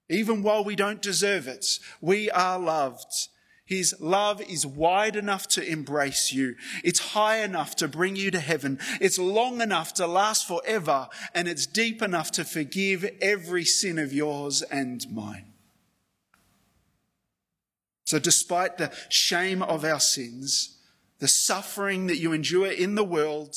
Even 0.08 0.42
while 0.42 0.64
we 0.64 0.76
don't 0.76 1.02
deserve 1.02 1.46
it, 1.48 1.78
we 2.00 2.30
are 2.30 2.58
loved. 2.58 3.28
His 3.66 3.94
love 3.98 4.42
is 4.42 4.66
wide 4.66 5.16
enough 5.16 5.48
to 5.48 5.66
embrace 5.66 6.32
you. 6.32 6.54
It's 6.82 6.98
high 6.98 7.38
enough 7.38 7.74
to 7.76 7.88
bring 7.88 8.14
you 8.14 8.30
to 8.30 8.40
heaven. 8.40 8.78
It's 9.00 9.18
long 9.18 9.62
enough 9.62 9.94
to 9.94 10.06
last 10.06 10.46
forever. 10.46 11.08
And 11.34 11.48
it's 11.48 11.66
deep 11.66 12.02
enough 12.02 12.30
to 12.32 12.44
forgive 12.44 13.10
every 13.22 13.64
sin 13.64 13.98
of 13.98 14.12
yours 14.12 14.60
and 14.62 15.10
mine. 15.10 15.46
So 18.04 18.18
despite 18.18 18.76
the 18.76 18.92
shame 19.08 19.62
of 19.62 19.82
our 19.82 20.00
sins, 20.00 20.73
the 21.24 21.28
suffering 21.28 22.06
that 22.08 22.18
you 22.18 22.34
endure 22.34 22.70
in 22.70 22.96
the 22.96 23.02
world, 23.02 23.56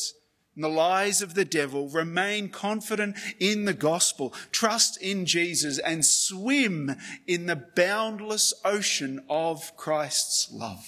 and 0.56 0.64
the 0.64 0.70
lies 0.70 1.22
of 1.22 1.34
the 1.34 1.44
devil, 1.44 1.90
remain 1.90 2.48
confident 2.48 3.18
in 3.42 3.66
the 3.66 3.74
gospel, 3.74 4.34
trust 4.54 4.96
in 5.02 5.26
Jesus, 5.26 5.78
and 5.78 6.06
swim 6.06 6.96
in 7.28 7.46
the 7.46 7.58
boundless 7.76 8.54
ocean 8.64 9.22
of 9.30 9.76
Christ's 9.76 10.50
love. 10.50 10.88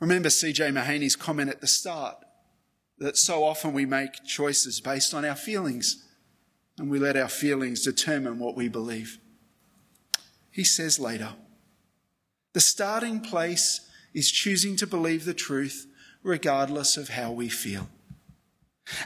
Remember 0.00 0.28
C.J. 0.28 0.72
Mahaney's 0.72 1.14
comment 1.14 1.50
at 1.50 1.60
the 1.60 1.68
start 1.68 2.16
that 2.98 3.16
so 3.16 3.44
often 3.44 3.72
we 3.72 3.86
make 3.86 4.24
choices 4.24 4.80
based 4.80 5.14
on 5.14 5.24
our 5.24 5.36
feelings 5.36 6.04
and 6.78 6.90
we 6.90 6.98
let 6.98 7.16
our 7.16 7.28
feelings 7.28 7.84
determine 7.84 8.40
what 8.40 8.56
we 8.56 8.68
believe. 8.68 9.20
he 10.50 10.64
says 10.64 10.98
later. 10.98 11.34
The 12.54 12.60
starting 12.60 13.20
place 13.20 13.80
is 14.14 14.30
choosing 14.30 14.76
to 14.76 14.86
believe 14.86 15.24
the 15.24 15.34
truth 15.34 15.86
regardless 16.22 16.96
of 16.96 17.10
how 17.10 17.32
we 17.32 17.48
feel. 17.48 17.88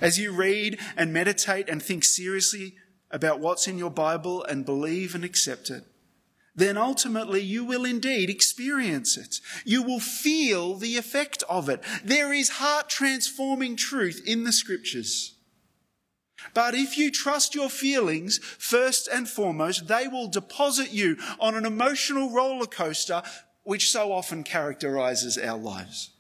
As 0.01 0.19
you 0.19 0.33
read 0.33 0.79
and 0.97 1.13
meditate 1.13 1.69
and 1.69 1.83
think 1.83 2.05
seriously 2.05 2.75
about 3.11 3.41
what's 3.41 3.67
in 3.67 3.79
your 3.79 3.91
Bible 3.91 4.45
and 4.45 4.67
believe 4.67 5.15
and 5.15 5.25
accept 5.25 5.71
it, 5.71 5.85
then 6.55 6.77
ultimately 6.77 7.41
you 7.41 7.65
will 7.65 7.85
indeed 7.85 8.29
experience 8.29 9.17
it. 9.17 9.41
You 9.65 9.83
will 9.83 10.01
feel 10.01 10.75
the 10.75 10.99
effect 10.99 11.43
of 11.49 11.69
it. 11.69 11.83
There 12.05 12.33
is 12.33 12.51
heart 12.51 12.89
transforming 12.91 13.77
truth 13.77 14.21
in 14.27 14.45
the 14.45 14.53
scriptures. 14.53 15.38
But 16.55 16.75
if 16.75 16.97
you 16.97 17.11
trust 17.11 17.55
your 17.55 17.69
feelings 17.69 18.39
first 18.39 19.09
and 19.09 19.29
foremost, 19.29 19.89
they 19.89 20.07
will 20.07 20.29
deposit 20.29 20.93
you 20.93 21.17
on 21.41 21.55
an 21.55 21.67
emotional 21.67 22.31
roller 22.31 22.67
coaster 22.67 23.23
which 23.65 23.91
so 23.91 24.13
often 24.13 24.45
characterizes 24.45 25.37
our 25.37 25.59
lives. 25.59 26.11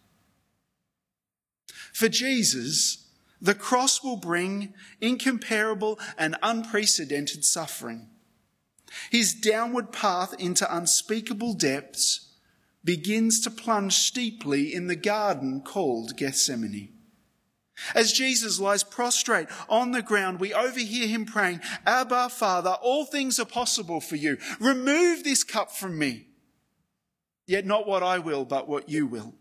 For 1.92 2.08
Jesus, 2.08 3.06
the 3.40 3.54
cross 3.54 4.02
will 4.02 4.16
bring 4.16 4.74
incomparable 5.00 5.98
and 6.18 6.36
unprecedented 6.42 7.44
suffering. 7.44 8.08
His 9.10 9.34
downward 9.34 9.92
path 9.92 10.34
into 10.38 10.74
unspeakable 10.74 11.54
depths 11.54 12.32
begins 12.84 13.40
to 13.40 13.50
plunge 13.50 13.94
steeply 13.94 14.74
in 14.74 14.86
the 14.86 14.96
garden 14.96 15.60
called 15.60 16.16
Gethsemane. 16.16 16.97
As 17.94 18.12
Jesus 18.12 18.58
lies 18.58 18.82
prostrate 18.82 19.48
on 19.68 19.92
the 19.92 20.02
ground, 20.02 20.40
we 20.40 20.52
overhear 20.52 21.06
him 21.06 21.24
praying, 21.24 21.60
Abba, 21.86 22.28
Father, 22.28 22.76
all 22.82 23.04
things 23.04 23.38
are 23.38 23.46
possible 23.46 24.00
for 24.00 24.16
you. 24.16 24.36
Remove 24.60 25.24
this 25.24 25.44
cup 25.44 25.70
from 25.70 25.98
me. 25.98 26.26
Yet 27.46 27.66
not 27.66 27.86
what 27.86 28.02
I 28.02 28.18
will, 28.18 28.44
but 28.44 28.68
what 28.68 28.88
you 28.88 29.06
will. 29.06 29.34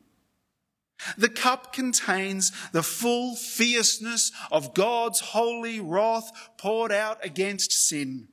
The 1.18 1.30
cup 1.30 1.74
contains 1.74 2.52
the 2.72 2.84
full 2.84 3.36
fierceness 3.36 4.32
of 4.52 4.74
God's 4.74 5.20
holy 5.20 5.80
wrath 5.80 6.32
poured 6.58 6.92
out 6.92 7.24
against 7.24 7.72
sin. 7.72 8.30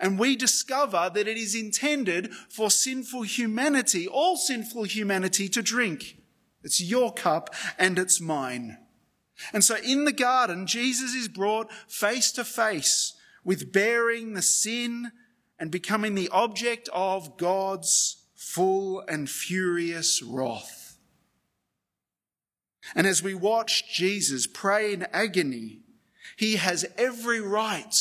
And 0.00 0.18
we 0.18 0.36
discover 0.36 1.10
that 1.12 1.28
it 1.28 1.36
is 1.36 1.54
intended 1.54 2.32
for 2.32 2.70
sinful 2.70 3.22
humanity, 3.22 4.08
all 4.08 4.36
sinful 4.36 4.84
humanity 4.84 5.48
to 5.50 5.62
drink. 5.62 6.16
It's 6.62 6.80
your 6.80 7.12
cup 7.12 7.54
and 7.78 7.98
it's 7.98 8.20
mine. 8.20 8.78
And 9.52 9.64
so 9.64 9.76
in 9.76 10.04
the 10.04 10.12
garden, 10.12 10.66
Jesus 10.66 11.14
is 11.14 11.28
brought 11.28 11.72
face 11.88 12.32
to 12.32 12.44
face 12.44 13.14
with 13.44 13.72
bearing 13.72 14.34
the 14.34 14.42
sin 14.42 15.12
and 15.58 15.70
becoming 15.70 16.14
the 16.14 16.28
object 16.30 16.88
of 16.92 17.36
God's 17.36 18.24
full 18.34 19.00
and 19.08 19.28
furious 19.28 20.22
wrath. 20.22 20.98
And 22.94 23.06
as 23.06 23.22
we 23.22 23.34
watch 23.34 23.92
Jesus 23.92 24.46
pray 24.46 24.92
in 24.92 25.06
agony, 25.12 25.80
he 26.36 26.56
has 26.56 26.84
every 26.98 27.40
right 27.40 27.94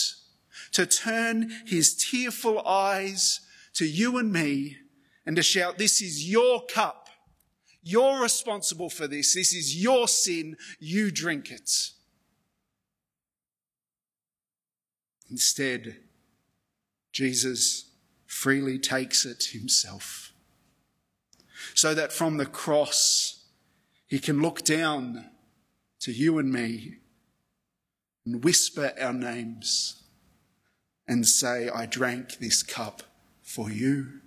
to 0.71 0.85
turn 0.85 1.51
his 1.65 1.95
tearful 1.95 2.65
eyes 2.65 3.41
to 3.73 3.85
you 3.85 4.17
and 4.17 4.31
me 4.31 4.77
and 5.25 5.35
to 5.35 5.43
shout, 5.43 5.77
This 5.77 6.01
is 6.01 6.29
your 6.29 6.65
cup. 6.65 7.00
You're 7.83 8.21
responsible 8.21 8.89
for 8.89 9.07
this. 9.07 9.33
This 9.33 9.53
is 9.53 9.81
your 9.81 10.07
sin. 10.07 10.57
You 10.79 11.11
drink 11.11 11.49
it. 11.51 11.91
Instead, 15.29 15.97
Jesus 17.11 17.91
freely 18.25 18.77
takes 18.77 19.25
it 19.25 19.45
himself. 19.51 20.33
So 21.73 21.93
that 21.93 22.11
from 22.11 22.37
the 22.37 22.45
cross, 22.45 23.45
he 24.07 24.19
can 24.19 24.41
look 24.41 24.63
down 24.63 25.29
to 26.01 26.11
you 26.11 26.37
and 26.37 26.51
me 26.51 26.97
and 28.25 28.43
whisper 28.43 28.91
our 28.99 29.13
names 29.13 30.03
and 31.07 31.27
say, 31.27 31.69
I 31.69 31.85
drank 31.85 32.37
this 32.37 32.63
cup 32.63 33.03
for 33.41 33.71
you. 33.71 34.21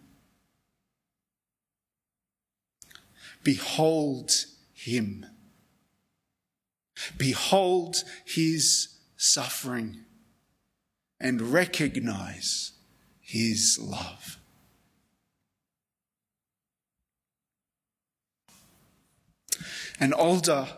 Behold 3.44 4.32
him. 4.72 5.26
Behold 7.16 8.02
his 8.24 8.98
suffering 9.16 10.04
and 11.20 11.40
recognize 11.40 12.72
his 13.20 13.78
love. 13.80 14.38
an 20.00 20.12
older 20.14 20.68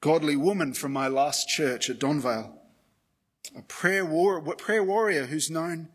godly 0.00 0.36
woman 0.36 0.72
from 0.74 0.92
my 0.92 1.08
last 1.08 1.48
church 1.48 1.88
at 1.90 1.98
Donvale, 1.98 2.52
a 3.56 3.62
prayer, 3.62 4.04
war- 4.04 4.40
prayer 4.56 4.82
warrior 4.82 5.26
who's 5.26 5.50
known 5.50 5.88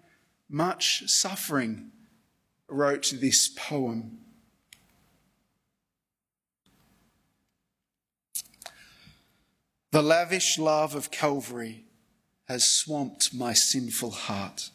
much 0.50 1.04
suffering, 1.08 1.92
wrote 2.68 3.14
this 3.20 3.48
poem. 3.48 4.20
The 9.92 10.02
lavish 10.02 10.58
love 10.58 10.96
of 10.96 11.12
Calvary 11.12 11.86
has 12.48 12.64
swamped 12.64 13.34
my 13.34 13.54
sinful 13.54 14.12
heart, 14.12 14.70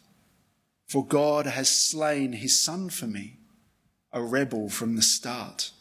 for 0.87 1.05
God 1.05 1.45
has 1.45 1.69
slain 1.69 2.33
his 2.33 2.61
son 2.61 2.89
for 2.89 3.07
me, 3.07 3.39
a 4.11 4.21
rebel 4.21 4.69
from 4.69 4.95
the 4.95 5.01
start 5.01 5.71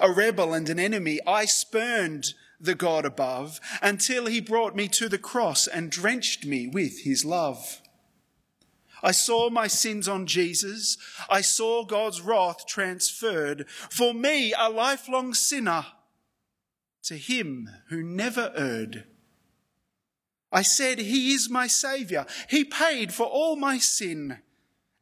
a 0.00 0.10
rebel 0.10 0.54
and 0.54 0.68
an 0.68 0.78
enemy, 0.78 1.20
I 1.26 1.44
spurned 1.44 2.34
the 2.60 2.74
God 2.74 3.04
above 3.04 3.60
until 3.82 4.26
he 4.26 4.40
brought 4.40 4.76
me 4.76 4.88
to 4.88 5.08
the 5.08 5.18
cross 5.18 5.66
and 5.66 5.90
drenched 5.90 6.44
me 6.44 6.66
with 6.66 7.00
his 7.00 7.24
love. 7.24 7.80
I 9.02 9.12
saw 9.12 9.48
my 9.48 9.66
sins 9.66 10.08
on 10.08 10.26
Jesus. 10.26 10.98
I 11.30 11.40
saw 11.40 11.84
God's 11.84 12.20
wrath 12.20 12.66
transferred 12.66 13.66
for 13.68 14.12
me, 14.12 14.52
a 14.58 14.68
lifelong 14.68 15.32
sinner, 15.32 15.86
to 17.04 17.16
him 17.16 17.68
who 17.88 18.02
never 18.02 18.52
erred. 18.56 19.04
I 20.52 20.62
said, 20.62 20.98
He 20.98 21.32
is 21.32 21.48
my 21.48 21.66
Saviour. 21.66 22.26
He 22.48 22.64
paid 22.64 23.12
for 23.12 23.26
all 23.26 23.56
my 23.56 23.78
sin. 23.78 24.38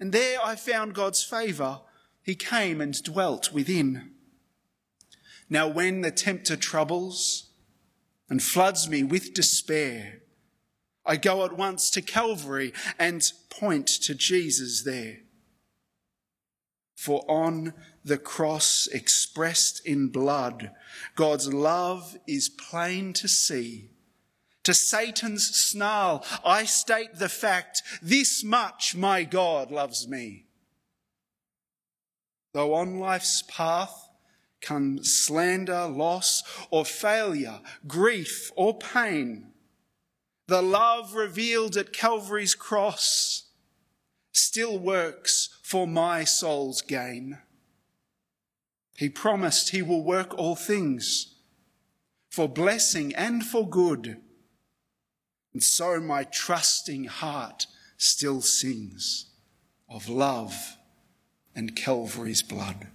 And 0.00 0.12
there 0.12 0.38
I 0.44 0.54
found 0.54 0.94
God's 0.94 1.24
favour. 1.24 1.80
He 2.22 2.34
came 2.34 2.80
and 2.80 3.02
dwelt 3.02 3.52
within. 3.52 4.12
Now, 5.50 5.66
when 5.66 6.02
the 6.02 6.10
tempter 6.10 6.56
troubles 6.56 7.50
and 8.28 8.42
floods 8.42 8.88
me 8.88 9.02
with 9.02 9.32
despair, 9.32 10.20
I 11.06 11.16
go 11.16 11.44
at 11.44 11.56
once 11.56 11.88
to 11.90 12.02
Calvary 12.02 12.74
and 12.98 13.22
point 13.48 13.88
to 14.02 14.14
Jesus 14.14 14.82
there. 14.84 15.20
For 16.94 17.24
on 17.28 17.72
the 18.04 18.18
cross 18.18 18.86
expressed 18.86 19.84
in 19.86 20.08
blood, 20.08 20.70
God's 21.14 21.52
love 21.52 22.16
is 22.26 22.48
plain 22.48 23.12
to 23.14 23.28
see. 23.28 23.90
To 24.64 24.74
Satan's 24.74 25.46
snarl, 25.46 26.24
I 26.44 26.64
state 26.64 27.14
the 27.14 27.28
fact, 27.28 27.82
this 28.02 28.44
much 28.44 28.94
my 28.94 29.24
God 29.24 29.70
loves 29.70 30.06
me. 30.06 30.46
Though 32.52 32.74
on 32.74 32.98
life's 32.98 33.42
path 33.48 34.08
come 34.60 35.02
slander, 35.02 35.86
loss, 35.86 36.42
or 36.70 36.84
failure, 36.84 37.60
grief, 37.86 38.50
or 38.56 38.76
pain. 38.76 39.52
The 40.48 40.62
love 40.62 41.14
revealed 41.14 41.76
at 41.76 41.92
Calvary's 41.92 42.54
cross 42.54 43.44
still 44.32 44.78
works 44.78 45.50
for 45.62 45.86
my 45.86 46.24
soul's 46.24 46.80
gain. 46.80 47.38
He 48.98 49.08
promised 49.08 49.68
he 49.68 49.80
will 49.80 50.02
work 50.02 50.36
all 50.36 50.56
things 50.56 51.36
for 52.28 52.48
blessing 52.48 53.14
and 53.14 53.46
for 53.46 53.64
good. 53.64 54.20
And 55.52 55.62
so 55.62 56.00
my 56.00 56.24
trusting 56.24 57.04
heart 57.04 57.68
still 57.96 58.40
sings 58.40 59.26
of 59.88 60.08
love 60.08 60.76
and 61.54 61.76
Calvary's 61.76 62.42
blood. 62.42 62.88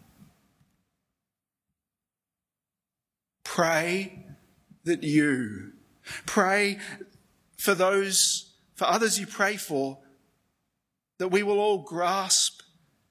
Pray 3.46 4.26
that 4.84 5.04
you, 5.04 5.72
pray 6.26 6.80
for 7.58 7.74
those, 7.74 8.58
for 8.76 8.89
others 8.89 9.18
you 9.18 9.26
pray 9.26 9.56
for, 9.56 10.00
that 11.18 11.30
we 11.30 11.44
will 11.44 11.62
all 11.62 11.78
grasp 11.78 12.62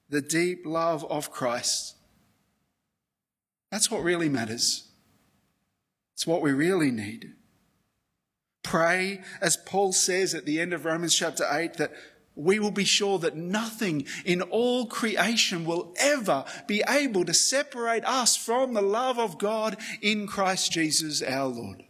the 0.09 0.21
deep 0.21 0.61
love 0.63 1.03
of 1.05 1.31
Christ. 1.31 1.92
That's 3.73 3.89
what 3.89 4.03
really 4.03 4.29
matters. 4.29 4.83
It's 6.13 6.27
what 6.27 6.43
we 6.43 6.51
really 6.51 6.91
need. 6.91 7.33
Pray, 8.61 9.21
as 9.41 9.57
Paul 9.57 9.93
says 9.93 10.35
at 10.35 10.45
the 10.45 10.61
end 10.61 10.73
of 10.73 10.85
Romans 10.85 11.15
chapter 11.15 11.43
8, 11.49 11.73
that 11.77 11.91
we 12.35 12.59
will 12.59 12.69
be 12.69 12.83
sure 12.83 13.17
that 13.17 13.35
nothing 13.35 14.05
in 14.25 14.43
all 14.43 14.85
creation 14.85 15.65
will 15.65 15.91
ever 15.97 16.45
be 16.67 16.83
able 16.87 17.25
to 17.25 17.33
separate 17.33 18.05
us 18.05 18.37
from 18.37 18.75
the 18.75 18.81
love 18.83 19.17
of 19.17 19.39
God 19.39 19.75
in 20.03 20.27
Christ 20.27 20.71
Jesus 20.71 21.23
our 21.23 21.47
Lord. 21.47 21.81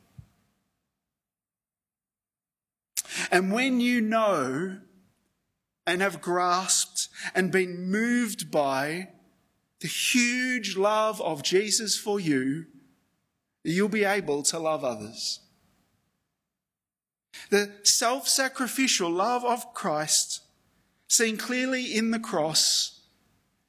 And 3.30 3.52
when 3.52 3.82
you 3.82 4.00
know 4.00 4.80
and 5.86 6.02
have 6.02 6.22
grasped 6.22 7.10
and 7.36 7.52
been 7.52 7.91
moved 7.91 8.52
by 8.52 9.10
the 9.84 9.89
huge 9.89 10.78
love 10.78 11.19
of 11.19 11.43
Jesus 11.43 11.98
for 11.98 12.17
you, 12.17 12.67
you'll 13.65 13.89
be 13.89 14.06
able 14.06 14.41
to 14.43 14.58
love 14.58 14.86
others. 14.86 15.41
The 17.50 17.69
self 17.84 18.30
sacrificial 18.30 19.10
love 19.10 19.43
of 19.43 19.74
Christ, 19.74 20.39
seen 21.10 21.36
clearly 21.36 21.93
in 21.93 22.12
the 22.12 22.19
cross, 22.19 23.02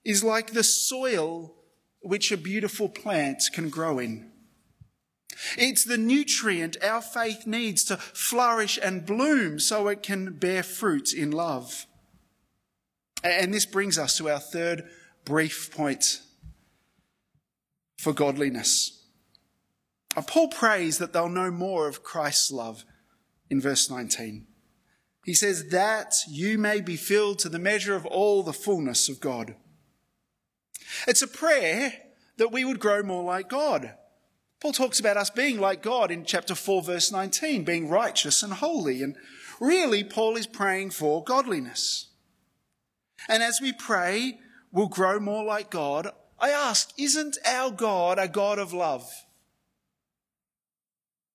is 0.05 0.23
like 0.23 0.53
the 0.53 0.63
soil 0.63 1.53
which 2.01 2.31
a 2.31 2.37
beautiful 2.37 2.89
plant 2.89 3.43
can 3.53 3.69
grow 3.69 3.99
in. 3.99 4.31
It's 5.59 5.83
the 5.83 5.99
nutrient 5.99 6.77
our 6.81 7.03
faith 7.03 7.45
needs 7.45 7.83
to 7.87 7.97
flourish 7.97 8.79
and 8.81 9.05
bloom 9.05 9.59
so 9.59 9.89
it 9.89 10.05
can 10.05 10.35
bear 10.35 10.63
fruit 10.63 11.13
in 11.13 11.33
love. 11.33 11.87
And 13.25 13.53
this 13.53 13.67
brings 13.67 13.99
us 13.99 14.17
to 14.19 14.31
our 14.31 14.39
third 14.39 14.89
brief 15.25 15.71
point 15.75 16.21
for 17.99 18.13
godliness. 18.13 19.03
Paul 20.27 20.49
prays 20.49 20.99
that 20.99 21.13
they'll 21.13 21.29
know 21.29 21.51
more 21.51 21.89
of 21.89 22.05
Christ's 22.05 22.53
love 22.53 22.85
in 23.51 23.61
verse 23.61 23.91
19. 23.91 24.47
He 25.25 25.35
says, 25.35 25.71
That 25.71 26.15
you 26.29 26.59
may 26.59 26.81
be 26.81 26.97
filled 26.97 27.39
to 27.41 27.49
the 27.49 27.59
measure 27.59 27.97
of 27.97 28.07
all 28.07 28.43
the 28.43 28.53
fullness 28.53 29.09
of 29.09 29.21
God. 29.21 29.57
It's 31.09 31.23
a 31.23 31.29
prayer 31.29 31.95
that 32.37 32.53
we 32.53 32.65
would 32.65 32.79
grow 32.79 33.03
more 33.03 33.25
like 33.25 33.49
God. 33.49 33.95
Paul 34.61 34.73
talks 34.73 35.01
about 35.01 35.17
us 35.17 35.31
being 35.31 35.61
like 35.61 35.83
God 35.83 36.11
in 36.11 36.25
chapter 36.25 36.55
4, 36.55 36.83
verse 36.83 37.11
19, 37.11 37.65
being 37.65 37.89
righteous 37.89 38.43
and 38.43 38.53
holy. 38.53 39.03
And 39.03 39.17
really, 39.61 40.05
Paul 40.05 40.37
is 40.37 40.47
praying 40.47 40.91
for 40.91 41.25
godliness. 41.25 42.11
And 43.29 43.43
as 43.43 43.61
we 43.61 43.73
pray, 43.73 44.39
we'll 44.75 44.89
grow 44.89 45.19
more 45.19 45.45
like 45.45 45.71
God. 45.71 46.11
I 46.39 46.51
ask, 46.51 46.91
isn't 46.99 47.39
our 47.47 47.71
God 47.71 48.19
a 48.19 48.29
God 48.29 48.59
of 48.59 48.75
love? 48.75 49.11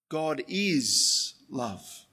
God 0.10 0.44
is 0.48 1.34
love. 1.50 2.06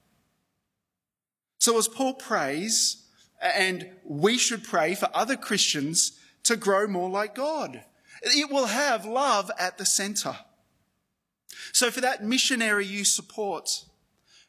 So 1.59 1.77
as 1.77 1.89
Paul 1.89 2.15
prays, 2.15 3.03
and 3.43 3.91
we 4.05 4.39
should 4.39 4.65
pray 4.65 4.95
for 4.95 5.11
other 5.13 5.37
Christians 5.37 6.19
to 6.45 6.57
grow 6.57 6.87
more 6.87 7.11
like 7.11 7.35
God, 7.35 7.83
it 8.23 8.51
will 8.51 8.67
have 8.67 9.05
love 9.05 9.51
at 9.59 9.77
the 9.77 9.85
center. 9.85 10.37
So 11.73 11.91
for 11.91 12.01
that 12.01 12.23
missionary 12.23 12.87
you 12.87 13.05
support, 13.05 13.85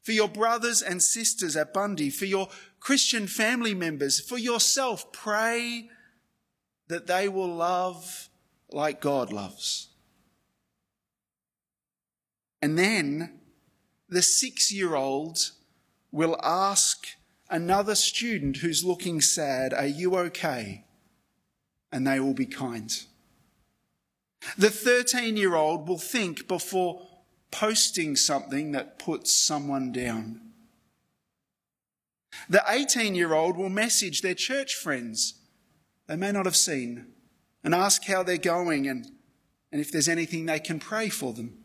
for 0.04 0.12
your 0.12 0.30
brothers 0.30 0.82
and 0.82 1.02
sisters 1.02 1.58
at 1.58 1.74
Bundy, 1.74 2.10
for 2.10 2.26
your 2.26 2.50
Christian 2.80 3.28
family 3.28 3.74
members, 3.74 4.20
for 4.20 4.38
yourself, 4.38 5.12
pray 5.12 5.90
that 6.88 7.08
they 7.08 7.28
will 7.28 7.54
love 7.54 8.30
like 8.71 9.02
God 9.02 9.32
loves. 9.32 9.89
And 12.62 12.78
then 12.78 13.39
the 14.10 14.21
six 14.21 14.71
year 14.71 14.95
old 14.95 15.52
will 16.12 16.39
ask 16.43 17.08
another 17.50 17.95
student 17.95 18.58
who's 18.58 18.84
looking 18.84 19.21
sad, 19.21 19.73
Are 19.73 19.86
you 19.86 20.15
okay? 20.17 20.86
And 21.91 22.06
they 22.06 22.19
will 22.19 22.34
be 22.34 22.45
kind. 22.45 22.91
The 24.58 24.69
13 24.69 25.38
year 25.38 25.56
old 25.56 25.88
will 25.88 25.97
think 25.97 26.47
before 26.47 27.02
posting 27.52 28.15
something 28.15 28.71
that 28.73 29.00
puts 29.00 29.32
someone 29.32 29.91
down. 29.91 30.41
The 32.50 32.63
18 32.67 33.15
year 33.15 33.34
old 33.34 33.58
will 33.58 33.69
message 33.69 34.21
their 34.21 34.36
church 34.36 34.76
friends 34.76 35.36
they 36.08 36.15
may 36.15 36.32
not 36.32 36.46
have 36.46 36.56
seen 36.56 37.06
and 37.63 37.76
ask 37.76 38.06
how 38.06 38.24
they're 38.24 38.38
going 38.38 38.88
and, 38.88 39.12
and 39.72 39.82
if 39.82 39.91
there's 39.91 40.08
anything 40.08 40.46
they 40.46 40.60
can 40.60 40.80
pray 40.80 41.10
for 41.10 41.34
them. 41.34 41.58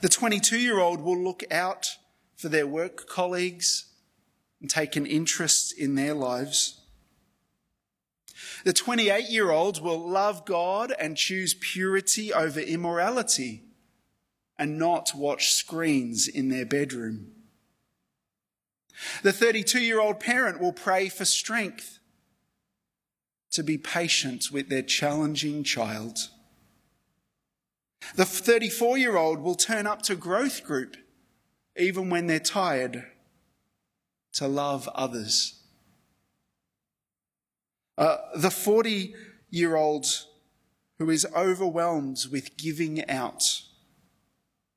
The 0.00 0.08
22 0.08 0.58
year 0.58 0.78
old 0.78 1.00
will 1.00 1.18
look 1.18 1.44
out 1.50 1.96
for 2.36 2.48
their 2.48 2.66
work 2.66 3.06
colleagues 3.08 3.86
and 4.60 4.68
take 4.68 4.96
an 4.96 5.06
interest 5.06 5.72
in 5.78 5.94
their 5.94 6.14
lives. 6.14 6.80
The 8.64 8.72
28 8.72 9.30
year 9.30 9.50
olds 9.50 9.80
will 9.80 10.08
love 10.08 10.44
God 10.44 10.92
and 10.98 11.16
choose 11.16 11.54
purity 11.54 12.32
over 12.32 12.60
immorality 12.60 13.62
and 14.58 14.78
not 14.78 15.12
watch 15.14 15.52
screens 15.52 16.26
in 16.26 16.48
their 16.48 16.66
bedroom. 16.66 17.32
The 19.22 19.32
32 19.32 19.80
year 19.80 20.00
old 20.00 20.18
parent 20.18 20.60
will 20.60 20.72
pray 20.72 21.08
for 21.08 21.24
strength 21.24 22.00
to 23.52 23.62
be 23.62 23.78
patient 23.78 24.50
with 24.52 24.68
their 24.68 24.82
challenging 24.82 25.64
child. 25.64 26.18
The 28.14 28.24
34 28.24 28.98
year 28.98 29.16
old 29.16 29.40
will 29.40 29.54
turn 29.54 29.86
up 29.86 30.02
to 30.02 30.14
growth 30.14 30.64
group 30.64 30.96
even 31.76 32.10
when 32.10 32.26
they're 32.26 32.38
tired 32.38 33.04
to 34.34 34.48
love 34.48 34.88
others. 34.94 35.60
Uh, 37.98 38.16
the 38.34 38.50
40 38.50 39.14
year 39.50 39.76
old 39.76 40.06
who 40.98 41.10
is 41.10 41.26
overwhelmed 41.34 42.18
with 42.30 42.56
giving 42.56 43.08
out 43.08 43.62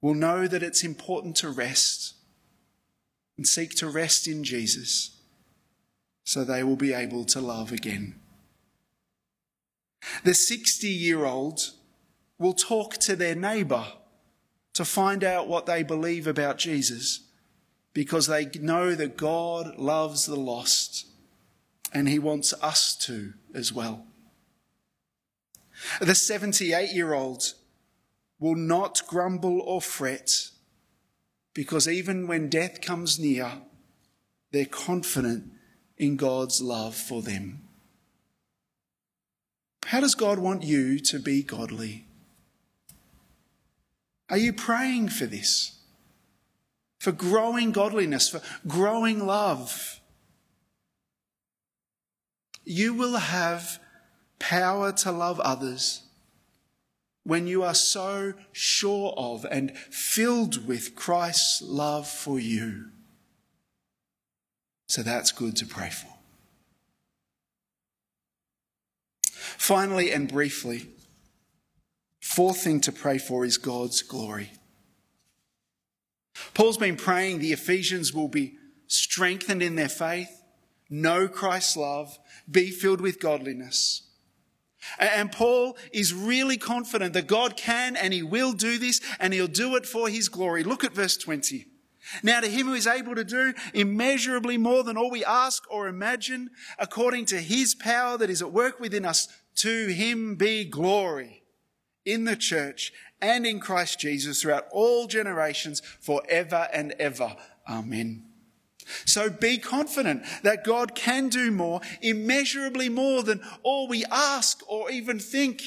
will 0.02 0.14
know 0.14 0.48
that 0.48 0.64
it's 0.64 0.84
important 0.84 1.36
to 1.38 1.50
rest 1.50 2.16
and 3.38 3.48
seek 3.48 3.76
to 3.76 3.90
rest 3.90 4.28
in 4.28 4.44
Jesus 4.44 5.18
so 6.24 6.44
they 6.44 6.64
will 6.64 6.76
be 6.76 6.94
able 6.94 7.26
to 7.26 7.42
love 7.42 7.72
again. 7.72 8.19
The 10.24 10.34
60 10.34 10.88
year 10.88 11.26
old 11.26 11.72
will 12.38 12.54
talk 12.54 12.98
to 12.98 13.16
their 13.16 13.36
neighbour 13.36 13.86
to 14.74 14.86
find 14.86 15.24
out 15.24 15.48
what 15.48 15.66
they 15.66 15.84
believe 15.84 16.26
about 16.28 16.58
Jesus 16.58 17.28
because 17.94 18.28
they 18.28 18.46
know 18.60 18.96
that 18.96 19.18
God 19.18 19.78
loves 19.78 20.26
the 20.26 20.40
lost 20.40 21.08
and 21.94 22.08
he 22.08 22.20
wants 22.20 22.54
us 22.62 22.96
to 23.06 23.34
as 23.54 23.74
well. 23.74 24.06
The 26.00 26.16
78 26.16 26.92
year 26.92 27.14
old 27.14 27.54
will 28.40 28.56
not 28.56 29.02
grumble 29.08 29.62
or 29.62 29.82
fret 29.82 30.50
because 31.54 31.88
even 31.88 32.28
when 32.28 32.50
death 32.50 32.82
comes 32.82 33.20
near, 33.20 33.52
they're 34.52 34.66
confident 34.66 35.52
in 35.98 36.16
God's 36.16 36.62
love 36.62 36.96
for 36.96 37.22
them. 37.22 37.69
How 39.90 40.00
does 40.00 40.14
God 40.14 40.38
want 40.38 40.62
you 40.62 41.00
to 41.00 41.18
be 41.18 41.42
godly? 41.42 42.06
Are 44.30 44.38
you 44.38 44.54
praying 44.54 45.10
for 45.10 45.26
this? 45.26 45.80
For 47.00 47.12
growing 47.12 47.72
godliness, 47.72 48.30
for 48.30 48.40
growing 48.68 49.26
love? 49.26 50.00
You 52.64 52.94
will 52.94 53.18
have 53.18 53.80
power 54.38 54.92
to 54.92 55.12
love 55.12 55.40
others 55.40 56.04
when 57.24 57.48
you 57.48 57.64
are 57.64 57.74
so 57.74 58.34
sure 58.52 59.16
of 59.18 59.44
and 59.50 59.76
filled 59.76 60.68
with 60.68 60.94
Christ's 60.94 61.64
love 61.64 62.08
for 62.08 62.40
you. 62.40 62.92
So 64.88 65.02
that's 65.02 65.32
good 65.32 65.56
to 65.56 65.66
pray 65.66 65.90
for. 65.90 66.19
Finally 69.70 70.12
and 70.12 70.28
briefly, 70.28 70.88
fourth 72.20 72.64
thing 72.64 72.82
to 72.82 72.92
pray 72.92 73.20
for 73.20 73.46
is 73.46 73.60
God's 73.60 74.02
glory. 74.02 74.50
Paul's 76.56 76.80
been 76.80 76.96
praying 76.96 77.38
the 77.38 77.54
Ephesians 77.54 78.12
will 78.12 78.30
be 78.30 78.58
strengthened 78.88 79.62
in 79.62 79.76
their 79.76 79.88
faith, 79.88 80.42
know 80.90 81.28
Christ's 81.28 81.78
love, 81.78 82.18
be 82.50 82.72
filled 82.72 83.00
with 83.00 83.20
godliness. 83.20 84.10
And 84.98 85.32
Paul 85.32 85.78
is 85.94 86.16
really 86.16 86.58
confident 86.58 87.14
that 87.14 87.28
God 87.28 87.56
can 87.56 87.96
and 87.96 88.12
he 88.12 88.24
will 88.24 88.54
do 88.54 88.80
this 88.80 89.00
and 89.20 89.36
he'll 89.36 89.46
do 89.46 89.76
it 89.76 89.86
for 89.86 90.10
his 90.10 90.30
glory. 90.30 90.64
Look 90.64 90.84
at 90.84 90.96
verse 90.96 91.16
20. 91.16 91.68
Now, 92.24 92.40
to 92.40 92.48
him 92.48 92.66
who 92.66 92.74
is 92.74 92.88
able 92.88 93.14
to 93.14 93.24
do 93.24 93.54
immeasurably 93.74 94.58
more 94.58 94.84
than 94.84 94.98
all 94.98 95.12
we 95.12 95.24
ask 95.24 95.64
or 95.70 95.88
imagine, 95.88 96.50
according 96.80 97.26
to 97.26 97.40
his 97.40 97.76
power 97.76 98.18
that 98.18 98.32
is 98.32 98.42
at 98.42 98.52
work 98.52 98.80
within 98.80 99.06
us, 99.06 99.28
to 99.56 99.88
him 99.88 100.36
be 100.36 100.66
glory 100.66 101.44
in 102.06 102.26
the 102.26 102.36
church 102.36 102.94
and 103.22 103.46
in 103.46 103.60
Christ 103.60 104.00
Jesus 104.00 104.42
throughout 104.42 104.68
all 104.72 105.08
generations, 105.08 105.82
forever 106.00 106.68
and 106.74 106.94
ever. 107.00 107.36
Amen. 107.68 108.26
So 109.06 109.30
be 109.30 109.58
confident 109.58 110.24
that 110.44 110.64
God 110.64 110.96
can 110.96 111.30
do 111.30 111.52
more, 111.52 111.82
immeasurably 112.02 112.90
more 112.90 113.22
than 113.24 113.42
all 113.62 113.88
we 113.88 114.06
ask 114.10 114.62
or 114.68 114.90
even 114.90 115.20
think, 115.20 115.62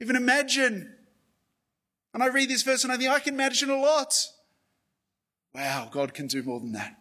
even 0.00 0.14
imagine. 0.14 0.94
And 2.14 2.22
I 2.22 2.26
read 2.26 2.48
this 2.48 2.62
verse 2.62 2.84
and 2.84 2.92
I 2.92 2.96
think 2.96 3.10
I 3.10 3.18
can 3.18 3.34
imagine 3.34 3.70
a 3.70 3.76
lot. 3.76 4.14
Wow, 5.54 5.88
God 5.90 6.14
can 6.14 6.26
do 6.26 6.42
more 6.42 6.60
than 6.60 6.72
that. 6.72 6.96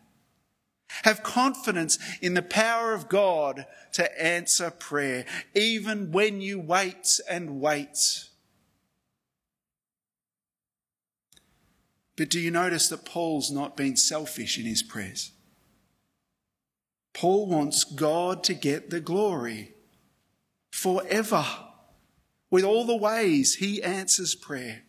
Have 1.03 1.23
confidence 1.23 1.97
in 2.21 2.33
the 2.33 2.41
power 2.41 2.93
of 2.93 3.09
God 3.09 3.65
to 3.93 4.21
answer 4.21 4.71
prayer, 4.71 5.25
even 5.53 6.11
when 6.11 6.41
you 6.41 6.59
wait 6.59 7.19
and 7.29 7.59
wait. 7.59 8.25
But 12.17 12.29
do 12.29 12.39
you 12.39 12.51
notice 12.51 12.87
that 12.89 13.05
Paul's 13.05 13.49
not 13.51 13.75
been 13.75 13.95
selfish 13.95 14.57
in 14.59 14.65
his 14.65 14.83
prayers? 14.83 15.31
Paul 17.13 17.47
wants 17.47 17.83
God 17.83 18.43
to 18.45 18.53
get 18.53 18.89
the 18.89 18.99
glory 18.99 19.73
forever 20.71 21.45
with 22.49 22.63
all 22.63 22.85
the 22.85 22.95
ways 22.95 23.55
he 23.55 23.81
answers 23.81 24.35
prayer. 24.35 24.83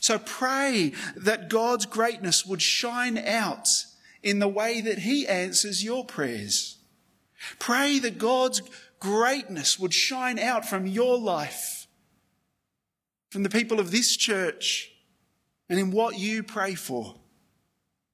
So 0.00 0.18
pray 0.18 0.92
that 1.16 1.48
God's 1.48 1.86
greatness 1.86 2.44
would 2.46 2.62
shine 2.62 3.18
out 3.18 3.68
in 4.22 4.38
the 4.38 4.48
way 4.48 4.80
that 4.80 4.98
he 4.98 5.26
answers 5.26 5.82
your 5.82 6.04
prayers. 6.04 6.78
Pray 7.58 7.98
that 7.98 8.18
God's 8.18 8.62
greatness 9.00 9.78
would 9.78 9.92
shine 9.92 10.38
out 10.38 10.64
from 10.64 10.86
your 10.86 11.18
life, 11.18 11.86
from 13.30 13.42
the 13.42 13.50
people 13.50 13.80
of 13.80 13.90
this 13.90 14.16
church, 14.16 14.92
and 15.68 15.78
in 15.78 15.90
what 15.90 16.18
you 16.18 16.42
pray 16.42 16.74
for. 16.74 17.16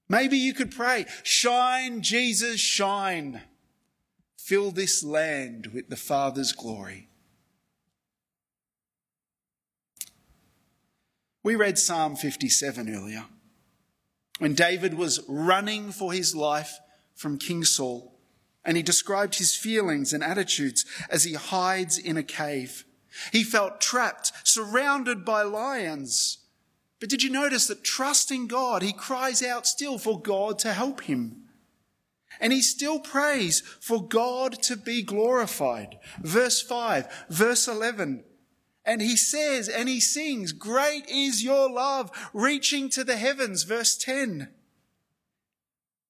Maybe 0.08 0.38
you 0.38 0.54
could 0.54 0.70
pray, 0.70 1.04
shine, 1.22 2.00
Jesus, 2.00 2.58
shine. 2.58 3.42
Fill 4.38 4.70
this 4.70 5.04
land 5.04 5.66
with 5.74 5.90
the 5.90 5.96
Father's 5.96 6.52
glory. 6.52 7.08
We 11.42 11.54
read 11.54 11.78
Psalm 11.78 12.16
57 12.16 12.94
earlier 12.94 13.26
when 14.38 14.54
David 14.54 14.94
was 14.94 15.20
running 15.28 15.90
for 15.92 16.12
his 16.12 16.34
life 16.34 16.78
from 17.14 17.38
King 17.38 17.64
Saul, 17.64 18.14
and 18.64 18.76
he 18.76 18.82
described 18.82 19.36
his 19.36 19.56
feelings 19.56 20.12
and 20.12 20.22
attitudes 20.22 20.84
as 21.10 21.24
he 21.24 21.34
hides 21.34 21.98
in 21.98 22.16
a 22.16 22.22
cave. 22.22 22.84
He 23.32 23.42
felt 23.42 23.80
trapped, 23.80 24.32
surrounded 24.44 25.24
by 25.24 25.42
lions. 25.42 26.38
But 27.00 27.08
did 27.08 27.22
you 27.22 27.30
notice 27.30 27.66
that 27.68 27.84
trusting 27.84 28.46
God, 28.46 28.82
he 28.82 28.92
cries 28.92 29.42
out 29.42 29.66
still 29.66 29.98
for 29.98 30.20
God 30.20 30.58
to 30.60 30.72
help 30.72 31.02
him? 31.02 31.44
And 32.40 32.52
he 32.52 32.60
still 32.60 33.00
prays 33.00 33.60
for 33.80 34.06
God 34.06 34.62
to 34.64 34.76
be 34.76 35.02
glorified. 35.02 35.98
Verse 36.20 36.60
5, 36.60 37.26
verse 37.28 37.66
11. 37.66 38.24
And 38.88 39.02
he 39.02 39.16
says 39.16 39.68
and 39.68 39.86
he 39.86 40.00
sings, 40.00 40.52
Great 40.52 41.06
is 41.10 41.44
your 41.44 41.70
love, 41.70 42.10
reaching 42.32 42.88
to 42.90 43.04
the 43.04 43.18
heavens. 43.18 43.64
Verse 43.64 43.98
10. 43.98 44.48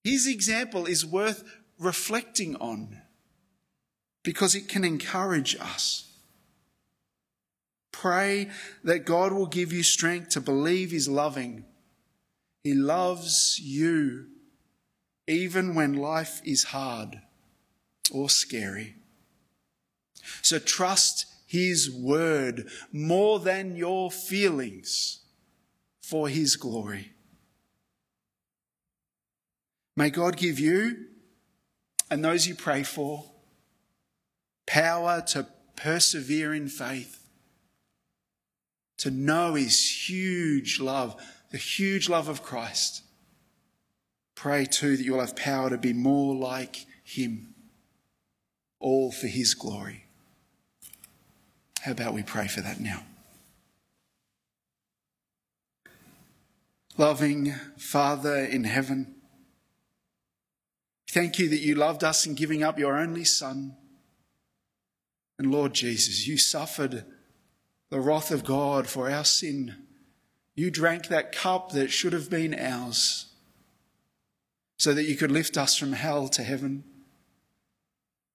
His 0.05 0.29
example 0.29 0.87
is 0.87 1.05
worth 1.05 1.43
reflecting 1.81 2.55
on 2.57 3.03
because 4.23 4.55
it 4.55 4.69
can 4.69 4.85
encourage 4.85 5.57
us. 5.57 6.09
Pray 7.91 8.49
that 8.85 9.05
God 9.05 9.33
will 9.33 9.47
give 9.47 9.73
you 9.73 9.83
strength 9.83 10.29
to 10.31 10.41
believe 10.41 10.93
He's 10.93 11.09
loving. 11.09 11.65
He 12.63 12.75
loves 12.75 13.59
you 13.61 14.27
even 15.27 15.75
when 15.75 15.95
life 15.95 16.41
is 16.45 16.65
hard 16.65 17.21
or 18.13 18.31
scary. 18.31 18.95
So 20.43 20.61
trust 20.61 21.27
his 21.49 21.91
word 21.91 22.69
more 22.93 23.41
than 23.41 23.75
your 23.75 24.11
feelings 24.11 25.21
for 26.03 26.29
His 26.29 26.57
glory. 26.57 27.13
May 29.97 30.11
God 30.11 30.37
give 30.37 30.59
you 30.59 31.07
and 32.11 32.23
those 32.23 32.47
you 32.47 32.55
pray 32.55 32.83
for 32.83 33.25
power 34.67 35.23
to 35.29 35.47
persevere 35.75 36.53
in 36.53 36.69
faith, 36.69 37.27
to 38.99 39.11
know 39.11 39.55
His 39.55 40.07
huge 40.07 40.79
love, 40.81 41.17
the 41.51 41.57
huge 41.57 42.11
love 42.11 42.29
of 42.29 42.43
Christ. 42.43 43.05
Pray 44.35 44.67
too 44.67 44.99
that 44.99 45.03
you'll 45.03 45.21
have 45.21 45.35
power 45.35 45.71
to 45.71 45.79
be 45.79 45.95
more 45.95 46.35
like 46.35 46.85
Him, 47.05 47.55
all 48.79 49.11
for 49.11 49.29
His 49.29 49.55
glory. 49.55 50.08
How 51.83 51.93
about 51.93 52.15
we 52.15 52.23
pray 52.23 52.49
for 52.49 52.61
that 52.61 52.81
now? 52.81 53.03
Loving 56.97 57.55
Father 57.77 58.39
in 58.39 58.65
heaven, 58.65 59.15
thank 61.11 61.39
you 61.39 61.49
that 61.49 61.61
you 61.61 61.77
loved 61.77 62.03
us 62.03 62.27
in 62.27 62.35
giving 62.35 62.65
up 62.65 62.79
your 62.79 62.99
only 62.99 63.25
Son. 63.25 63.77
And 65.39 65.53
Lord 65.53 65.75
Jesus, 65.75 66.27
you 66.27 66.37
suffered 66.37 67.05
the 67.91 68.01
wrath 68.01 68.33
of 68.33 68.45
God 68.45 68.89
for 68.89 69.09
our 69.09 69.25
sin. 69.25 69.77
You 70.57 70.73
drank 70.73 71.07
that 71.07 71.31
cup 71.31 71.71
that 71.71 71.93
should 71.93 72.13
have 72.13 72.29
been 72.29 72.59
ours 72.59 73.27
so 74.77 74.93
that 74.93 75.05
you 75.05 75.17
could 75.17 75.31
lift 75.31 75.57
us 75.57 75.77
from 75.77 75.93
hell 75.93 76.27
to 76.29 76.43
heaven. 76.43 76.83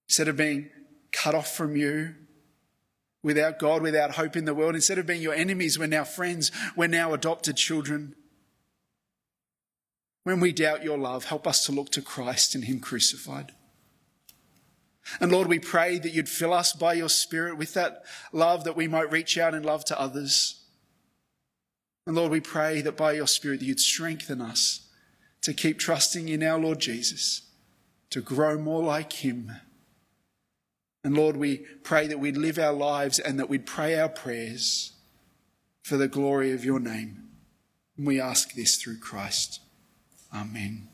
Instead 0.08 0.30
of 0.30 0.38
being 0.38 0.70
cut 1.12 1.36
off 1.36 1.54
from 1.56 1.76
you, 1.76 2.16
without 3.24 3.58
God, 3.58 3.82
without 3.82 4.16
hope 4.16 4.36
in 4.36 4.46
the 4.46 4.54
world. 4.54 4.76
Instead 4.76 5.00
of 5.00 5.08
being 5.08 5.22
your 5.22 5.34
enemies, 5.34 5.80
we're 5.80 5.88
now 5.88 6.04
friends, 6.04 6.52
we're 6.76 6.88
now 6.88 7.14
adopted 7.14 7.56
children. 7.56 8.16
When 10.24 10.40
we 10.40 10.52
doubt 10.52 10.84
your 10.84 10.98
love, 10.98 11.26
help 11.26 11.48
us 11.48 11.66
to 11.66 11.72
look 11.72 11.90
to 11.92 12.02
Christ 12.02 12.54
and 12.54 12.66
Him 12.66 12.80
crucified. 12.80 13.54
And 15.20 15.32
Lord, 15.32 15.48
we 15.48 15.60
pray 15.60 15.98
that 16.00 16.14
you'd 16.14 16.30
fill 16.30 16.54
us 16.54 16.72
by 16.74 16.94
your 16.94 17.10
Spirit 17.10 17.58
with 17.58 17.74
that 17.74 18.04
love 18.32 18.64
that 18.64 18.78
we 18.78 18.88
might 18.88 19.12
reach 19.12 19.38
out 19.38 19.54
in 19.54 19.64
love 19.64 19.84
to 19.86 20.00
others. 20.00 20.64
And 22.06 22.16
Lord, 22.16 22.32
we 22.32 22.40
pray 22.40 22.82
that 22.82 22.98
by 22.98 23.14
your 23.14 23.28
Spirit 23.28 23.60
that 23.60 23.66
you'd 23.66 23.80
strengthen 23.80 24.42
us 24.42 24.88
to 25.42 25.54
keep 25.54 25.78
trusting 25.78 26.30
in 26.30 26.42
our 26.42 26.58
Lord 26.58 26.80
Jesus, 26.80 27.42
to 28.12 28.22
grow 28.22 28.58
more 28.58 28.82
like 28.82 29.12
Him 29.12 29.52
and 31.04 31.16
Lord, 31.18 31.36
we 31.36 31.58
pray 31.84 32.08
that 32.08 32.20
we'd 32.20 32.38
live 32.38 32.58
our 32.58 32.74
lives 32.74 33.20
and 33.20 33.38
that 33.40 33.50
we'd 33.50 33.66
pray 33.66 34.00
our 34.00 34.10
prayers 34.10 34.94
for 35.82 35.98
the 35.98 36.08
glory 36.08 36.52
of 36.54 36.64
your 36.64 36.80
name. 36.80 37.30
And 37.98 38.08
we 38.08 38.22
ask 38.22 38.54
this 38.54 38.78
through 38.78 39.00
Christ. 39.00 39.60
Amen. 40.34 40.93